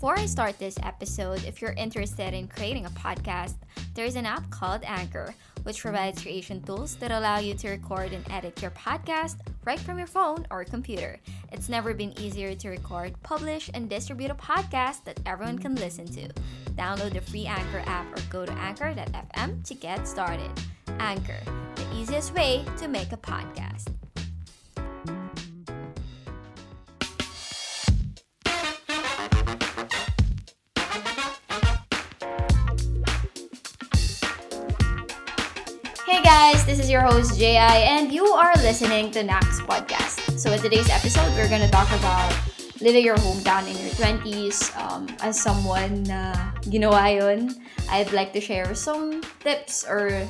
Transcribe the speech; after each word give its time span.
Before 0.00 0.18
I 0.18 0.24
start 0.24 0.58
this 0.58 0.78
episode, 0.82 1.44
if 1.44 1.60
you're 1.60 1.72
interested 1.72 2.32
in 2.32 2.48
creating 2.48 2.86
a 2.86 2.90
podcast, 2.90 3.56
there's 3.92 4.16
an 4.16 4.24
app 4.24 4.48
called 4.48 4.80
Anchor, 4.86 5.34
which 5.64 5.82
provides 5.82 6.22
creation 6.22 6.62
tools 6.62 6.96
that 6.96 7.10
allow 7.10 7.38
you 7.38 7.52
to 7.52 7.68
record 7.68 8.14
and 8.14 8.24
edit 8.30 8.62
your 8.62 8.70
podcast 8.70 9.36
right 9.66 9.78
from 9.78 9.98
your 9.98 10.06
phone 10.06 10.46
or 10.50 10.64
computer. 10.64 11.20
It's 11.52 11.68
never 11.68 11.92
been 11.92 12.18
easier 12.18 12.54
to 12.54 12.70
record, 12.70 13.12
publish, 13.22 13.68
and 13.74 13.90
distribute 13.90 14.30
a 14.30 14.34
podcast 14.34 15.04
that 15.04 15.20
everyone 15.26 15.58
can 15.58 15.74
listen 15.74 16.06
to. 16.06 16.28
Download 16.70 17.12
the 17.12 17.20
free 17.20 17.44
Anchor 17.44 17.82
app 17.84 18.06
or 18.18 18.22
go 18.30 18.46
to 18.46 18.52
anchor.fm 18.52 19.62
to 19.64 19.74
get 19.74 20.08
started. 20.08 20.50
Anchor, 20.98 21.40
the 21.74 21.94
easiest 21.94 22.34
way 22.34 22.64
to 22.78 22.88
make 22.88 23.12
a 23.12 23.18
podcast. 23.18 23.92
Guys, 36.50 36.66
this 36.66 36.80
is 36.80 36.90
your 36.90 37.02
host 37.02 37.38
JI, 37.38 37.86
and 37.86 38.10
you 38.10 38.26
are 38.26 38.50
listening 38.66 39.12
to 39.12 39.22
Nax 39.22 39.62
Podcast. 39.70 40.18
So, 40.34 40.50
in 40.50 40.58
today's 40.58 40.90
episode, 40.90 41.30
we're 41.38 41.48
gonna 41.48 41.70
talk 41.70 41.86
about 41.94 42.34
living 42.82 43.04
your 43.04 43.14
hometown 43.22 43.70
in 43.70 43.78
your 43.78 43.94
20s. 43.94 44.74
Um, 44.74 45.06
as 45.22 45.38
someone 45.38 46.02
na 46.10 46.34
ginawa 46.66 47.06
yun, 47.14 47.54
I'd 47.86 48.10
like 48.10 48.34
to 48.34 48.40
share 48.42 48.74
some 48.74 49.22
tips 49.46 49.86
or, 49.86 50.26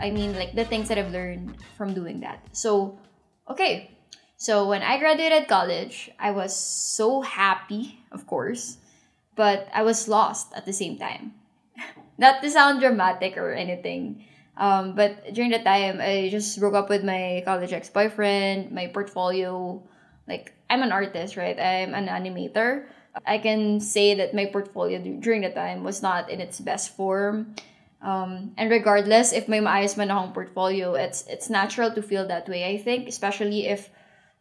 I 0.00 0.10
mean, 0.10 0.34
like 0.34 0.58
the 0.58 0.66
things 0.66 0.88
that 0.90 0.98
I've 0.98 1.14
learned 1.14 1.54
from 1.78 1.94
doing 1.94 2.18
that. 2.26 2.42
So, 2.50 2.98
okay. 3.46 3.94
So, 4.42 4.66
when 4.66 4.82
I 4.82 4.98
graduated 4.98 5.46
college, 5.46 6.10
I 6.18 6.34
was 6.34 6.50
so 6.50 7.22
happy, 7.22 8.02
of 8.10 8.26
course, 8.26 8.82
but 9.38 9.70
I 9.70 9.86
was 9.86 10.10
lost 10.10 10.50
at 10.50 10.66
the 10.66 10.74
same 10.74 10.98
time. 10.98 11.38
Not 12.18 12.42
to 12.42 12.50
sound 12.50 12.82
dramatic 12.82 13.38
or 13.38 13.54
anything 13.54 14.26
um, 14.60 14.94
but 14.94 15.32
during 15.32 15.50
that 15.56 15.64
time, 15.64 16.04
I 16.04 16.28
just 16.28 16.60
broke 16.60 16.74
up 16.74 16.92
with 16.92 17.02
my 17.02 17.40
college 17.48 17.72
ex 17.72 17.88
boyfriend, 17.88 18.70
my 18.70 18.88
portfolio. 18.92 19.82
Like, 20.28 20.52
I'm 20.68 20.82
an 20.82 20.92
artist, 20.92 21.40
right? 21.40 21.58
I'm 21.58 21.96
an 21.96 22.06
animator. 22.06 22.84
I 23.26 23.38
can 23.38 23.80
say 23.80 24.14
that 24.14 24.34
my 24.36 24.46
portfolio 24.46 25.00
during 25.00 25.40
that 25.42 25.56
time 25.56 25.82
was 25.82 26.02
not 26.02 26.28
in 26.28 26.40
its 26.40 26.60
best 26.60 26.94
form. 26.94 27.56
Um, 28.02 28.52
and 28.56 28.70
regardless 28.70 29.32
if 29.32 29.48
may 29.48 29.60
maayos 29.60 29.96
man 29.96 30.12
akong 30.12 30.32
portfolio, 30.32 30.92
it's 30.92 31.24
it's 31.26 31.48
natural 31.48 31.90
to 31.96 32.04
feel 32.04 32.28
that 32.28 32.44
way, 32.44 32.68
I 32.68 32.76
think. 32.76 33.08
Especially 33.08 33.64
if, 33.64 33.88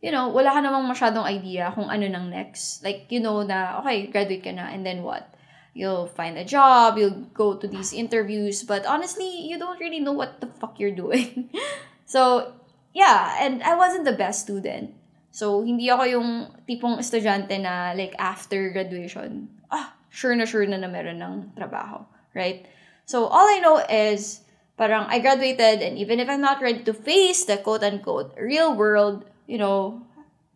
you 0.04 0.12
know, 0.12 0.28
wala 0.28 0.52
ka 0.52 0.60
namang 0.60 0.92
masyadong 0.92 1.24
idea 1.24 1.72
kung 1.72 1.88
ano 1.88 2.12
nang 2.12 2.28
next. 2.28 2.84
Like, 2.84 3.08
you 3.08 3.24
know 3.24 3.42
na, 3.48 3.80
okay, 3.80 4.12
graduate 4.12 4.44
ka 4.44 4.52
na, 4.52 4.68
and 4.68 4.84
then 4.84 5.00
what? 5.02 5.32
You'll 5.74 6.08
find 6.08 6.38
a 6.38 6.46
job, 6.46 6.98
you'll 6.98 7.30
go 7.34 7.56
to 7.56 7.68
these 7.68 7.94
interviews, 7.94 8.64
but 8.64 8.86
honestly, 8.86 9.30
you 9.48 9.58
don't 9.58 9.80
really 9.80 10.00
know 10.00 10.14
what 10.14 10.42
the 10.42 10.48
fuck 10.48 10.80
you're 10.80 10.96
doing. 10.96 11.50
so, 12.06 12.54
yeah, 12.94 13.38
and 13.40 13.64
I 13.64 13.76
wasn't 13.76 14.06
the 14.06 14.18
best 14.18 14.44
student. 14.44 14.94
So, 15.32 15.62
hindi 15.62 15.90
ako 15.90 16.04
yung 16.04 16.30
tipong 16.68 16.98
estudyante 16.98 17.54
na 17.62 17.94
like 17.94 18.16
after 18.18 18.74
graduation, 18.74 19.50
ah, 19.70 19.94
sure 20.10 20.34
na 20.36 20.46
sure 20.46 20.66
na 20.66 20.78
na 20.78 20.90
meron 20.90 21.22
ng 21.22 21.54
trabaho, 21.54 22.02
right? 22.34 22.66
So, 23.06 23.30
all 23.30 23.46
I 23.46 23.62
know 23.62 23.78
is 23.86 24.42
parang 24.76 25.06
I 25.08 25.20
graduated 25.20 25.86
and 25.86 25.98
even 25.98 26.20
if 26.20 26.28
I'm 26.30 26.42
not 26.42 26.62
ready 26.62 26.82
to 26.84 26.94
face 26.94 27.46
the 27.46 27.58
quote-unquote 27.58 28.34
real 28.42 28.74
world, 28.74 29.26
you 29.46 29.58
know, 29.58 30.02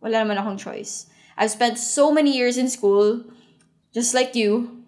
wala 0.02 0.26
naman 0.26 0.42
akong 0.42 0.58
choice. 0.58 1.06
I've 1.38 1.50
spent 1.50 1.78
so 1.78 2.12
many 2.12 2.36
years 2.36 2.58
in 2.58 2.68
school, 2.68 3.24
just 3.94 4.14
like 4.14 4.34
you, 4.34 4.83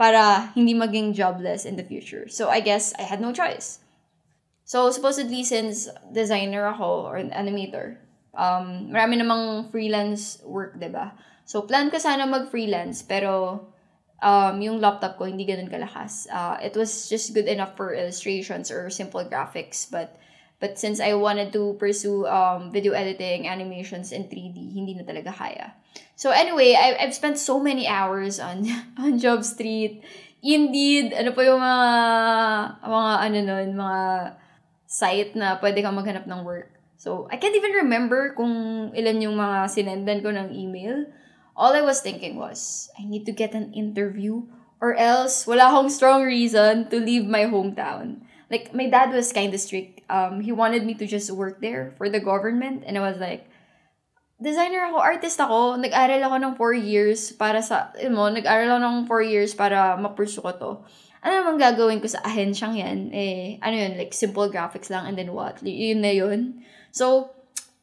para 0.00 0.48
hindi 0.56 0.72
maging 0.72 1.12
jobless 1.12 1.68
in 1.68 1.76
the 1.76 1.84
future. 1.84 2.24
So 2.32 2.48
I 2.48 2.64
guess 2.64 2.96
I 2.96 3.04
had 3.04 3.20
no 3.20 3.36
choice. 3.36 3.84
So 4.64 4.88
supposedly 4.88 5.44
since 5.44 5.92
designer 6.08 6.64
ako 6.72 7.04
or 7.04 7.20
animator, 7.20 8.00
um, 8.32 8.88
marami 8.88 9.20
namang 9.20 9.68
freelance 9.68 10.40
work, 10.40 10.80
ba? 10.88 11.12
So 11.44 11.68
plan 11.68 11.92
ko 11.92 12.00
sana 12.00 12.24
mag-freelance 12.24 13.04
pero 13.04 13.60
um, 14.24 14.56
yung 14.64 14.80
laptop 14.80 15.20
ko 15.20 15.28
hindi 15.28 15.44
ganun 15.44 15.68
kalakas. 15.68 16.24
Uh, 16.32 16.56
it 16.64 16.72
was 16.72 17.12
just 17.12 17.36
good 17.36 17.44
enough 17.44 17.76
for 17.76 17.92
illustrations 17.92 18.72
or 18.72 18.88
simple 18.88 19.20
graphics 19.28 19.84
but 19.84 20.16
But 20.60 20.76
since 20.76 21.00
I 21.00 21.16
wanted 21.16 21.56
to 21.56 21.74
pursue 21.80 22.28
um, 22.28 22.68
video 22.68 22.92
editing, 22.92 23.48
animations, 23.48 24.12
and 24.12 24.28
3D, 24.28 24.76
hindi 24.76 24.92
na 24.92 25.08
talaga 25.08 25.32
kaya. 25.32 25.72
So 26.20 26.30
anyway, 26.30 26.76
I, 26.76 27.00
I've 27.00 27.16
spent 27.16 27.40
so 27.40 27.58
many 27.58 27.88
hours 27.88 28.36
on 28.36 28.68
on 29.00 29.16
Job 29.16 29.42
Street. 29.42 30.04
Indeed, 30.44 31.16
ano 31.16 31.32
po 31.32 31.40
yung 31.40 31.60
mga, 31.60 31.88
mga 32.80 33.12
ano 33.24 33.38
nun, 33.40 33.68
mga 33.76 34.02
site 34.84 35.32
na 35.36 35.56
pwede 35.60 35.80
kang 35.80 35.96
maghanap 35.96 36.28
ng 36.28 36.44
work. 36.44 36.72
So, 37.00 37.28
I 37.32 37.40
can't 37.40 37.56
even 37.56 37.80
remember 37.80 38.36
kung 38.36 38.92
ilan 38.92 39.24
yung 39.24 39.36
mga 39.36 39.72
sinendan 39.72 40.20
ko 40.20 40.32
ng 40.32 40.52
email. 40.52 41.08
All 41.56 41.72
I 41.72 41.80
was 41.80 42.04
thinking 42.04 42.36
was, 42.36 42.88
I 43.00 43.08
need 43.08 43.24
to 43.24 43.32
get 43.32 43.56
an 43.56 43.72
interview 43.72 44.44
or 44.80 44.96
else 44.96 45.44
wala 45.44 45.68
akong 45.68 45.92
strong 45.92 46.24
reason 46.24 46.88
to 46.88 46.96
leave 46.96 47.28
my 47.28 47.44
hometown 47.44 48.24
like 48.50 48.74
my 48.74 48.90
dad 48.90 49.14
was 49.14 49.32
kind 49.32 49.54
of 49.54 49.60
strict. 49.62 50.02
Um, 50.10 50.42
he 50.42 50.50
wanted 50.50 50.84
me 50.84 50.94
to 50.98 51.06
just 51.06 51.30
work 51.30 51.62
there 51.62 51.94
for 51.96 52.10
the 52.10 52.20
government, 52.20 52.82
and 52.84 52.98
I 52.98 53.00
was 53.00 53.16
like, 53.16 53.46
designer 54.42 54.88
ako, 54.90 54.98
artist 54.98 55.38
ako, 55.38 55.76
nag-aral 55.76 56.24
ako 56.26 56.36
ng 56.40 56.52
4 56.56 56.74
years 56.74 57.30
para 57.30 57.62
sa, 57.62 57.92
you 58.00 58.10
know, 58.10 58.26
nag-aral 58.26 58.72
ako 58.74 58.80
ng 58.82 59.06
4 59.06 59.22
years 59.22 59.52
para 59.54 59.94
ma-pursue 60.00 60.42
ko 60.42 60.52
to. 60.56 60.72
Ano 61.20 61.32
naman 61.44 61.60
gagawin 61.60 62.00
ko 62.00 62.08
sa 62.08 62.24
ahensyang 62.24 62.80
yan? 62.80 62.98
Eh, 63.12 63.60
ano 63.60 63.76
yun, 63.76 64.00
like 64.00 64.16
simple 64.16 64.48
graphics 64.48 64.88
lang 64.88 65.04
and 65.04 65.20
then 65.20 65.36
what? 65.36 65.60
Y- 65.60 65.92
yun 65.92 66.00
na 66.00 66.10
yun. 66.10 66.64
So, 66.90 67.30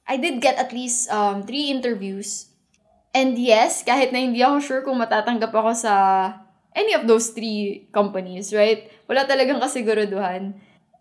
I 0.10 0.18
did 0.18 0.42
get 0.42 0.58
at 0.58 0.74
least 0.74 1.08
um, 1.14 1.46
three 1.46 1.70
interviews. 1.70 2.50
And 3.14 3.38
yes, 3.38 3.86
kahit 3.86 4.10
na 4.10 4.26
hindi 4.26 4.42
ako 4.42 4.58
sure 4.60 4.82
kung 4.82 4.98
matatanggap 4.98 5.54
ako 5.54 5.72
sa 5.78 5.94
any 6.74 6.98
of 6.98 7.06
those 7.06 7.30
three 7.38 7.86
companies, 7.94 8.50
right? 8.50 8.90
Wala 9.08 9.24
talagang 9.24 9.64
kasiguraduhan. 9.64 10.56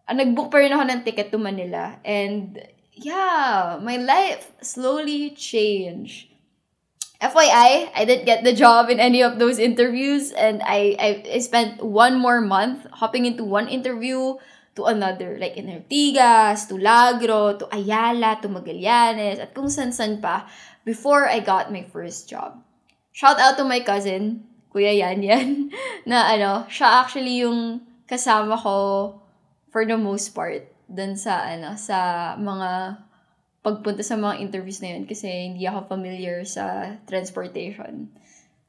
Uh, 0.07 0.15
nag-book 0.15 0.55
pa 0.55 0.63
rin 0.63 0.71
ako 0.71 0.85
ng 0.87 1.03
ticket 1.03 1.35
to 1.35 1.39
Manila. 1.39 1.99
And 2.07 2.63
yeah, 2.95 3.83
my 3.83 3.99
life 3.99 4.55
slowly 4.63 5.35
changed. 5.35 6.31
FYI, 7.17 7.91
I 7.97 8.03
didn't 8.05 8.29
get 8.29 8.45
the 8.45 8.53
job 8.53 8.93
in 8.93 9.01
any 9.01 9.25
of 9.25 9.41
those 9.41 9.59
interviews 9.59 10.33
and 10.37 10.61
I, 10.63 10.95
I, 11.01 11.09
I 11.35 11.39
spent 11.41 11.83
one 11.83 12.21
more 12.21 12.41
month 12.41 12.87
hopping 12.93 13.25
into 13.25 13.43
one 13.43 13.69
interview 13.69 14.37
to 14.77 14.85
another. 14.85 15.37
Like 15.41 15.57
in 15.57 15.67
Ortigas, 15.67 16.69
to 16.69 16.77
Lagro, 16.77 17.59
to 17.59 17.67
Ayala, 17.75 18.39
to 18.43 18.49
Magallanes, 18.49 19.41
at 19.41 19.55
kung 19.57 19.73
san-san 19.73 20.21
pa 20.21 20.47
before 20.85 21.27
I 21.27 21.41
got 21.41 21.73
my 21.73 21.89
first 21.89 22.29
job. 22.29 22.61
Shout 23.17 23.41
out 23.41 23.57
to 23.57 23.65
my 23.65 23.81
cousin 23.81 24.45
Kuya 24.77 24.93
Yan 24.93 25.25
Yan, 25.25 25.73
na 26.11 26.29
ano, 26.29 26.69
siya 26.69 27.01
actually 27.01 27.41
yung 27.41 27.81
kasama 28.07 28.59
ko 28.59 28.77
for 29.71 29.85
the 29.85 29.99
most 29.99 30.35
part 30.35 30.67
dun 30.87 31.19
sa, 31.19 31.47
ano, 31.47 31.75
sa 31.75 32.35
mga 32.39 33.03
pagpunta 33.67 34.07
sa 34.07 34.15
mga 34.15 34.39
interviews 34.39 34.79
na 34.79 34.95
yun 34.95 35.05
kasi 35.11 35.27
hindi 35.27 35.67
ako 35.67 35.91
familiar 35.91 36.47
sa 36.47 36.95
transportation. 37.11 38.07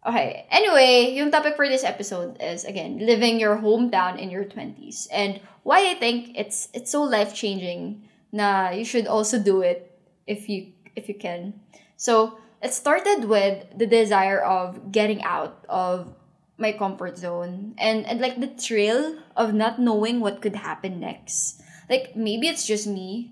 Okay, 0.02 0.48
anyway, 0.50 1.14
yung 1.14 1.30
topic 1.30 1.53
for 1.53 1.70
this 1.70 1.84
episode 1.84 2.40
is, 2.42 2.66
again, 2.66 2.98
living 2.98 3.38
your 3.38 3.62
hometown 3.62 4.18
in 4.18 4.34
your 4.34 4.46
20s. 4.46 5.06
And 5.14 5.38
why 5.62 5.92
I 5.92 6.00
think 6.00 6.34
it's 6.34 6.72
it's 6.72 6.90
so 6.90 7.04
life-changing 7.04 8.08
na 8.31 8.72
you 8.72 8.88
should 8.88 9.06
also 9.06 9.38
do 9.38 9.62
it 9.62 10.00
if 10.25 10.48
you 10.48 10.72
if 10.96 11.12
you 11.12 11.18
can. 11.19 11.59
So, 12.00 12.40
it 12.64 12.72
started 12.74 13.28
with 13.28 13.68
the 13.75 13.86
desire 13.86 14.40
of 14.42 14.96
getting 14.96 15.22
out 15.28 15.62
of 15.68 16.16
my 16.57 16.71
comfort 16.71 17.18
zone 17.18 17.75
and, 17.77 18.06
and 18.06 18.19
like 18.19 18.39
the 18.39 18.48
thrill 18.48 19.18
of 19.36 19.54
not 19.54 19.80
knowing 19.80 20.19
what 20.19 20.42
could 20.42 20.56
happen 20.56 21.00
next. 21.00 21.62
Like 21.89 22.15
maybe 22.15 22.48
it's 22.48 22.65
just 22.65 22.88
me. 22.88 23.31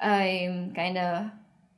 I'm 0.00 0.74
kind 0.74 0.98
of 0.98 1.30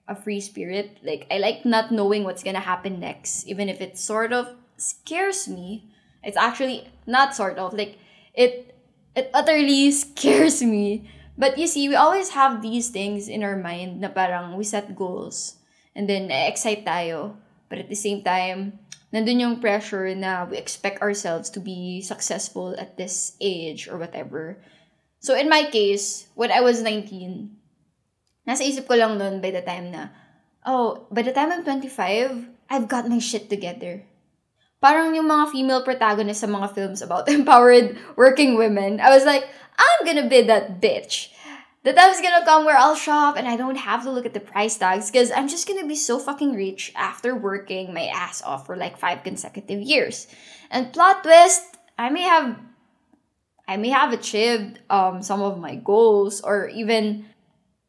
a 0.09 0.17
free 0.17 0.41
spirit. 0.41 0.99
Like 1.03 1.27
I 1.31 1.39
like 1.39 1.65
not 1.65 1.93
knowing 1.93 2.25
what's 2.25 2.43
to 2.43 2.53
happen 2.59 3.01
next 3.01 3.47
even 3.47 3.69
if 3.69 3.81
it 3.81 3.97
sort 3.97 4.33
of 4.33 4.51
scares 4.77 5.49
me. 5.49 5.87
It's 6.23 6.37
actually 6.37 6.91
not 7.07 7.35
sort 7.35 7.59
of 7.59 7.73
like 7.73 7.97
it 8.35 8.75
it 9.15 9.31
utterly 9.33 9.91
scares 9.95 10.63
me. 10.63 11.09
But 11.39 11.57
you 11.57 11.67
see, 11.67 11.89
we 11.89 11.95
always 11.95 12.37
have 12.37 12.61
these 12.61 12.91
things 12.91 13.29
in 13.29 13.43
our 13.43 13.57
mind 13.57 14.03
na 14.03 14.09
parang 14.09 14.59
we 14.59 14.65
set 14.65 14.93
goals 14.93 15.57
and 15.95 16.05
then 16.05 16.29
excite 16.29 16.85
tayo. 16.85 17.39
But 17.71 17.79
at 17.79 17.89
the 17.89 17.97
same 17.97 18.21
time, 18.21 18.80
nandun 19.13 19.43
yung 19.43 19.61
pressure 19.61 20.15
na 20.15 20.47
we 20.47 20.57
expect 20.57 21.03
ourselves 21.03 21.51
to 21.51 21.61
be 21.61 22.01
successful 22.01 22.75
at 22.79 22.97
this 22.97 23.37
age 23.41 23.87
or 23.87 23.99
whatever. 23.99 24.63
So 25.21 25.37
in 25.37 25.49
my 25.51 25.69
case, 25.69 26.27
when 26.35 26.51
I 26.51 26.63
was 26.63 26.83
19, 26.83 27.51
nasa 28.49 28.65
isip 28.65 28.89
ko 28.89 28.97
lang 28.97 29.19
noon 29.19 29.43
by 29.43 29.51
the 29.51 29.63
time 29.63 29.91
na, 29.93 30.15
oh, 30.65 31.07
by 31.11 31.23
the 31.23 31.35
time 31.35 31.53
I'm 31.53 31.65
25, 31.65 32.49
I've 32.71 32.89
got 32.89 33.11
my 33.11 33.19
shit 33.19 33.51
together. 33.51 34.07
parang 34.81 35.13
yung 35.13 35.29
mga 35.29 35.53
female 35.53 35.85
protagonists 35.85 36.41
sa 36.41 36.49
mga 36.49 36.73
films 36.73 37.05
about 37.05 37.29
empowered 37.37 37.95
working 38.17 38.57
women, 38.57 38.99
I 38.99 39.13
was 39.13 39.29
like, 39.29 39.45
I'm 39.77 40.01
gonna 40.09 40.27
be 40.27 40.43
that 40.49 40.81
bitch. 40.81 41.31
The 41.81 41.97
time's 41.97 42.21
gonna 42.21 42.45
come 42.45 42.69
where 42.69 42.77
I'll 42.77 42.95
shop 42.95 43.41
and 43.41 43.49
I 43.49 43.57
don't 43.57 43.81
have 43.81 44.05
to 44.05 44.13
look 44.13 44.27
at 44.27 44.37
the 44.37 44.45
price 44.45 44.77
tags 44.77 45.11
because 45.11 45.33
I'm 45.33 45.49
just 45.49 45.67
gonna 45.67 45.89
be 45.89 45.97
so 45.97 46.19
fucking 46.19 46.53
rich 46.53 46.93
after 46.95 47.33
working 47.33 47.95
my 47.95 48.05
ass 48.13 48.43
off 48.45 48.67
for 48.67 48.77
like 48.77 49.01
five 49.01 49.25
consecutive 49.25 49.81
years. 49.81 50.29
And 50.71 50.93
plot 50.93 51.25
twist, 51.25 51.65
I 51.97 52.11
may 52.11 52.29
have 52.29 52.61
I 53.65 53.81
may 53.81 53.89
have 53.89 54.13
achieved 54.13 54.85
um 54.93 55.25
some 55.25 55.41
of 55.41 55.57
my 55.57 55.81
goals 55.81 56.45
or 56.45 56.69
even 56.69 57.25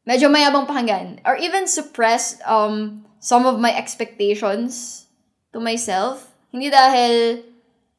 medyo 0.07 0.31
mayabang 0.31 0.71
pakinggan 0.71 1.19
or 1.27 1.35
even 1.35 1.67
suppressed 1.67 2.39
um 2.47 3.03
some 3.19 3.43
of 3.43 3.59
my 3.59 3.75
expectations 3.75 5.07
to 5.51 5.59
myself. 5.59 6.31
Hindi 6.55 6.71
dahil 6.71 7.43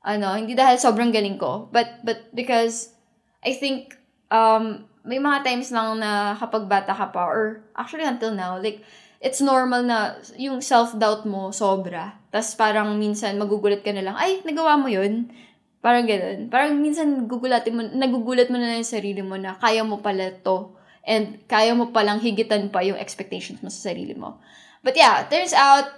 ano, 0.01 0.41
hindi 0.41 0.57
dahil 0.57 0.81
sobrang 0.81 1.13
galing 1.13 1.37
ko, 1.37 1.69
but 1.69 2.01
but 2.01 2.33
because 2.33 2.97
I 3.45 3.53
think 3.53 3.93
um 4.33 4.89
may 5.03 5.19
mga 5.19 5.43
times 5.43 5.71
lang 5.75 5.99
na 5.99 6.39
kapag 6.39 6.71
bata 6.71 6.95
ka 6.95 7.11
pa, 7.11 7.27
or 7.27 7.67
actually 7.75 8.07
until 8.07 8.31
now, 8.35 8.59
like, 8.59 8.83
it's 9.23 9.39
normal 9.39 9.83
na 9.87 10.19
yung 10.35 10.59
self-doubt 10.59 11.27
mo 11.27 11.55
sobra. 11.55 12.19
Tapos 12.35 12.59
parang 12.59 12.99
minsan 12.99 13.39
magugulat 13.39 13.87
ka 13.87 13.95
na 13.95 14.03
lang, 14.03 14.17
ay, 14.19 14.43
nagawa 14.43 14.75
mo 14.75 14.91
yun. 14.91 15.31
Parang 15.83 16.07
ganun. 16.07 16.47
Parang 16.47 16.79
minsan 16.79 17.27
gugulatin 17.27 17.75
mo, 17.75 17.83
nagugulat 17.83 18.51
mo 18.51 18.59
na 18.59 18.71
lang 18.71 18.79
yung 18.83 18.95
sarili 18.95 19.23
mo 19.23 19.35
na 19.35 19.59
kaya 19.59 19.83
mo 19.83 19.99
pala 19.99 20.31
to. 20.43 20.75
And 21.03 21.43
kaya 21.51 21.75
mo 21.75 21.91
palang 21.91 22.23
higitan 22.23 22.71
pa 22.71 22.87
yung 22.87 22.99
expectations 22.99 23.59
mo 23.63 23.71
sa 23.71 23.91
sarili 23.91 24.15
mo. 24.15 24.39
But 24.87 24.95
yeah, 24.95 25.27
turns 25.27 25.55
out, 25.55 25.91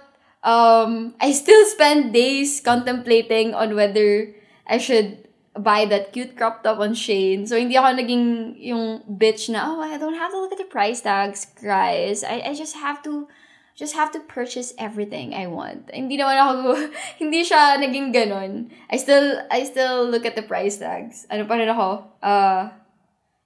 um, 0.45 1.13
I 1.21 1.33
still 1.33 1.65
spend 1.69 2.13
days 2.13 2.61
contemplating 2.61 3.53
on 3.53 3.77
whether 3.77 4.33
I 4.65 4.77
should 4.81 5.24
buy 5.57 5.85
that 5.85 6.11
cute 6.11 6.35
crop 6.35 6.63
top 6.63 6.79
on 6.79 6.93
Shane. 6.93 7.47
So, 7.47 7.55
hindi 7.55 7.77
ako 7.77 7.95
naging 7.95 8.55
yung 8.59 9.03
bitch 9.07 9.47
na, 9.49 9.63
oh, 9.71 9.79
I 9.79 9.97
don't 9.97 10.19
have 10.19 10.31
to 10.31 10.39
look 10.39 10.51
at 10.51 10.59
the 10.59 10.67
price 10.67 11.01
tags, 11.01 11.47
guys. 11.63 12.23
I, 12.23 12.51
I 12.51 12.53
just 12.53 12.75
have 12.75 13.01
to, 13.03 13.27
just 13.75 13.95
have 13.95 14.11
to 14.11 14.19
purchase 14.19 14.73
everything 14.77 15.33
I 15.33 15.47
want. 15.47 15.89
Hindi 15.91 16.19
naman 16.19 16.35
ako, 16.35 16.91
hindi 17.21 17.47
siya 17.47 17.79
naging 17.79 18.11
ganon. 18.11 18.71
I 18.91 18.97
still, 18.99 19.39
I 19.51 19.63
still 19.63 20.07
look 20.11 20.25
at 20.25 20.35
the 20.35 20.43
price 20.43 20.77
tags. 20.77 21.27
Ano 21.31 21.47
pa 21.47 21.55
rin 21.55 21.71
ako? 21.71 22.03
Uh, 22.19 22.71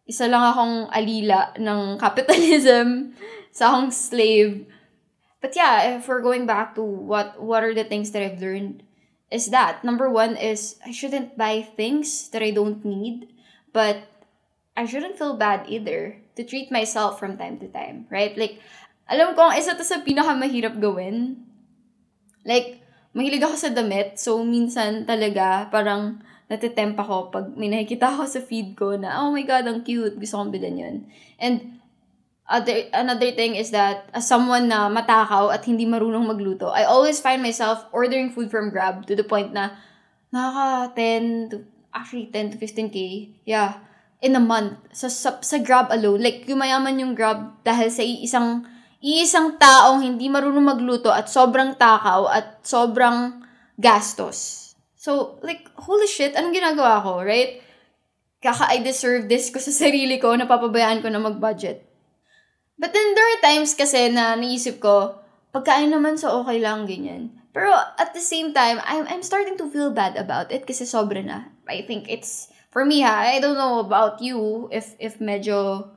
isa 0.09 0.25
lang 0.25 0.41
akong 0.41 0.89
alila 0.89 1.53
ng 1.61 2.01
capitalism 2.01 3.13
sa 3.57 3.69
akong 3.69 3.93
slave. 3.93 4.65
But 5.39 5.55
yeah, 5.55 6.01
if 6.01 6.09
we're 6.09 6.25
going 6.25 6.49
back 6.49 6.73
to 6.75 6.81
what, 6.81 7.37
what 7.37 7.63
are 7.63 7.77
the 7.77 7.85
things 7.85 8.11
that 8.11 8.25
I've 8.25 8.41
learned 8.41 8.81
is 9.29 9.53
that 9.53 9.85
number 9.85 10.09
one 10.09 10.35
is 10.35 10.77
I 10.85 10.91
shouldn't 10.91 11.37
buy 11.37 11.61
things 11.61 12.29
that 12.33 12.41
I 12.41 12.51
don't 12.51 12.83
need, 12.83 13.29
but 13.73 14.09
I 14.77 14.85
shouldn't 14.85 15.17
feel 15.17 15.37
bad 15.37 15.69
either 15.69 16.17
to 16.35 16.41
treat 16.43 16.71
myself 16.71 17.19
from 17.19 17.37
time 17.37 17.59
to 17.59 17.67
time, 17.69 18.07
right? 18.09 18.33
Like, 18.37 18.61
alam 19.09 19.35
ko, 19.35 19.49
isa 19.53 19.75
to 19.75 19.85
sa 19.85 20.01
pinakamahirap 20.01 20.77
gawin. 20.79 21.45
Like, 22.45 22.81
mahilig 23.13 23.43
ako 23.43 23.55
sa 23.57 23.69
damit, 23.73 24.21
so 24.21 24.41
minsan 24.45 25.03
talaga 25.03 25.67
parang 25.69 26.21
natitemp 26.49 26.97
ako 26.97 27.29
pag 27.29 27.45
may 27.53 27.69
nakikita 27.69 28.09
ako 28.09 28.23
sa 28.25 28.41
feed 28.41 28.73
ko 28.73 28.97
na, 28.97 29.21
oh 29.21 29.29
my 29.29 29.45
God, 29.45 29.69
ang 29.69 29.85
cute, 29.85 30.17
gusto 30.17 30.41
kong 30.41 30.53
bilhin 30.53 30.81
yun. 30.81 30.97
And 31.37 31.78
other 32.49 32.89
another 32.91 33.29
thing 33.31 33.53
is 33.53 33.69
that 33.69 34.09
as 34.11 34.25
someone 34.25 34.67
na 34.67 34.89
matakaw 34.89 35.53
at 35.53 35.63
hindi 35.69 35.85
marunong 35.85 36.25
magluto, 36.25 36.73
I 36.73 36.89
always 36.89 37.21
find 37.21 37.45
myself 37.45 37.85
ordering 37.93 38.33
food 38.33 38.49
from 38.49 38.73
Grab 38.73 39.05
to 39.05 39.13
the 39.13 39.23
point 39.23 39.53
na 39.53 39.77
nakaka 40.33 40.97
10 40.97 41.53
to 41.53 41.55
actually 41.93 42.27
10 42.33 42.53
to 42.53 42.57
15k. 42.57 42.97
Yeah. 43.45 43.85
In 44.19 44.35
a 44.35 44.43
month 44.43 44.75
sa, 44.91 45.07
sa, 45.07 45.39
sa 45.39 45.57
Grab 45.61 45.93
alone. 45.93 46.19
Like 46.25 46.49
yumayaman 46.49 46.99
yung 46.99 47.13
Grab 47.13 47.61
dahil 47.63 47.87
sa 47.93 48.03
isang 48.03 48.65
iisang 48.99 49.55
taong 49.55 50.03
hindi 50.03 50.27
marunong 50.27 50.75
magluto 50.75 51.07
at 51.07 51.31
sobrang 51.31 51.79
takaw 51.79 52.27
at 52.27 52.59
sobrang 52.67 53.39
gastos. 53.79 54.69
So, 54.99 55.39
like, 55.39 55.71
holy 55.79 56.11
shit, 56.11 56.35
anong 56.35 56.51
ginagawa 56.51 56.99
ko, 56.99 57.23
right? 57.23 57.63
Kaka 58.43 58.67
I 58.67 58.83
deserve 58.83 59.31
this 59.31 59.47
ko 59.47 59.63
sa 59.63 59.71
sarili 59.71 60.19
ko, 60.19 60.35
napapabayaan 60.35 60.99
ko 60.99 61.07
na 61.07 61.23
mag-budget. 61.23 61.88
But 62.79 62.95
then 62.95 63.11
there 63.11 63.27
are 63.27 63.43
times 63.43 63.75
kasi 63.75 64.07
na 64.07 64.39
naisip 64.39 64.79
ko, 64.79 65.19
pagkain 65.51 65.91
naman 65.91 66.15
sa 66.15 66.31
okay 66.39 66.63
lang, 66.63 66.87
ganyan. 66.87 67.35
Pero 67.51 67.75
at 67.75 68.15
the 68.15 68.23
same 68.23 68.55
time, 68.55 68.79
I'm, 68.87 69.03
I'm 69.11 69.19
starting 69.19 69.59
to 69.59 69.67
feel 69.67 69.91
bad 69.91 70.15
about 70.15 70.47
it 70.55 70.63
kasi 70.63 70.87
sobra 70.87 71.19
na. 71.19 71.51
I 71.67 71.83
think 71.83 72.07
it's, 72.07 72.47
for 72.71 72.87
me 72.87 73.03
ha, 73.03 73.27
I 73.27 73.43
don't 73.43 73.59
know 73.59 73.83
about 73.83 74.23
you, 74.23 74.71
if, 74.71 74.95
if 74.95 75.19
medyo, 75.19 75.91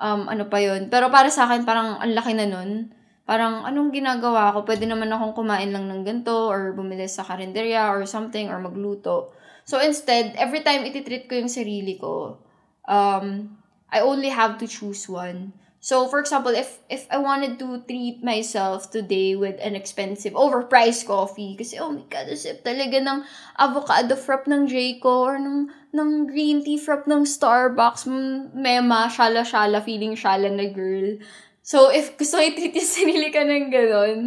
um, 0.00 0.24
ano 0.24 0.48
pa 0.48 0.56
yun. 0.56 0.88
Pero 0.88 1.12
para 1.12 1.28
sa 1.28 1.44
akin, 1.44 1.68
parang 1.68 2.00
ang 2.00 2.16
laki 2.16 2.32
na 2.32 2.48
nun. 2.48 2.96
Parang, 3.26 3.66
anong 3.66 3.92
ginagawa 3.92 4.54
ko? 4.56 4.64
Pwede 4.64 4.88
naman 4.88 5.10
akong 5.12 5.34
kumain 5.34 5.68
lang 5.74 5.90
ng 5.90 6.06
ganito, 6.06 6.48
or 6.48 6.72
bumili 6.72 7.10
sa 7.10 7.26
karinderya, 7.26 7.92
or 7.92 8.06
something, 8.06 8.48
or 8.48 8.62
magluto. 8.62 9.34
So 9.66 9.82
instead, 9.82 10.38
every 10.38 10.62
time 10.62 10.86
ititreat 10.86 11.26
ko 11.26 11.34
yung 11.34 11.50
sarili 11.50 11.98
ko, 11.98 12.38
um, 12.86 13.58
I 13.90 14.00
only 14.00 14.30
have 14.30 14.62
to 14.62 14.70
choose 14.70 15.10
one. 15.10 15.50
So, 15.86 16.10
for 16.10 16.18
example, 16.18 16.50
if 16.50 16.82
if 16.90 17.06
I 17.14 17.22
wanted 17.22 17.62
to 17.62 17.78
treat 17.86 18.18
myself 18.18 18.90
today 18.90 19.38
with 19.38 19.54
an 19.62 19.78
expensive, 19.78 20.34
overpriced 20.34 21.06
coffee, 21.06 21.54
kasi 21.54 21.78
oh 21.78 21.94
my 21.94 22.02
god, 22.10 22.26
sip 22.34 22.66
talaga 22.66 22.98
ng 22.98 23.22
avocado 23.54 24.18
frap 24.18 24.50
ng 24.50 24.66
Jayco 24.66 25.30
or 25.30 25.38
ng, 25.38 25.70
ng 25.94 26.10
green 26.26 26.66
tea 26.66 26.74
frap 26.74 27.06
ng 27.06 27.22
Starbucks, 27.22 28.02
mema, 28.50 29.06
shala-shala, 29.06 29.78
feeling 29.78 30.18
shala 30.18 30.50
na 30.50 30.66
girl. 30.74 31.22
So, 31.62 31.94
if 31.94 32.18
gusto 32.18 32.42
ko 32.42 32.50
i-treat 32.50 32.74
yung 32.74 32.90
sarili 32.98 33.30
ka 33.30 33.46
ng 33.46 33.70
gano'n, 33.70 34.20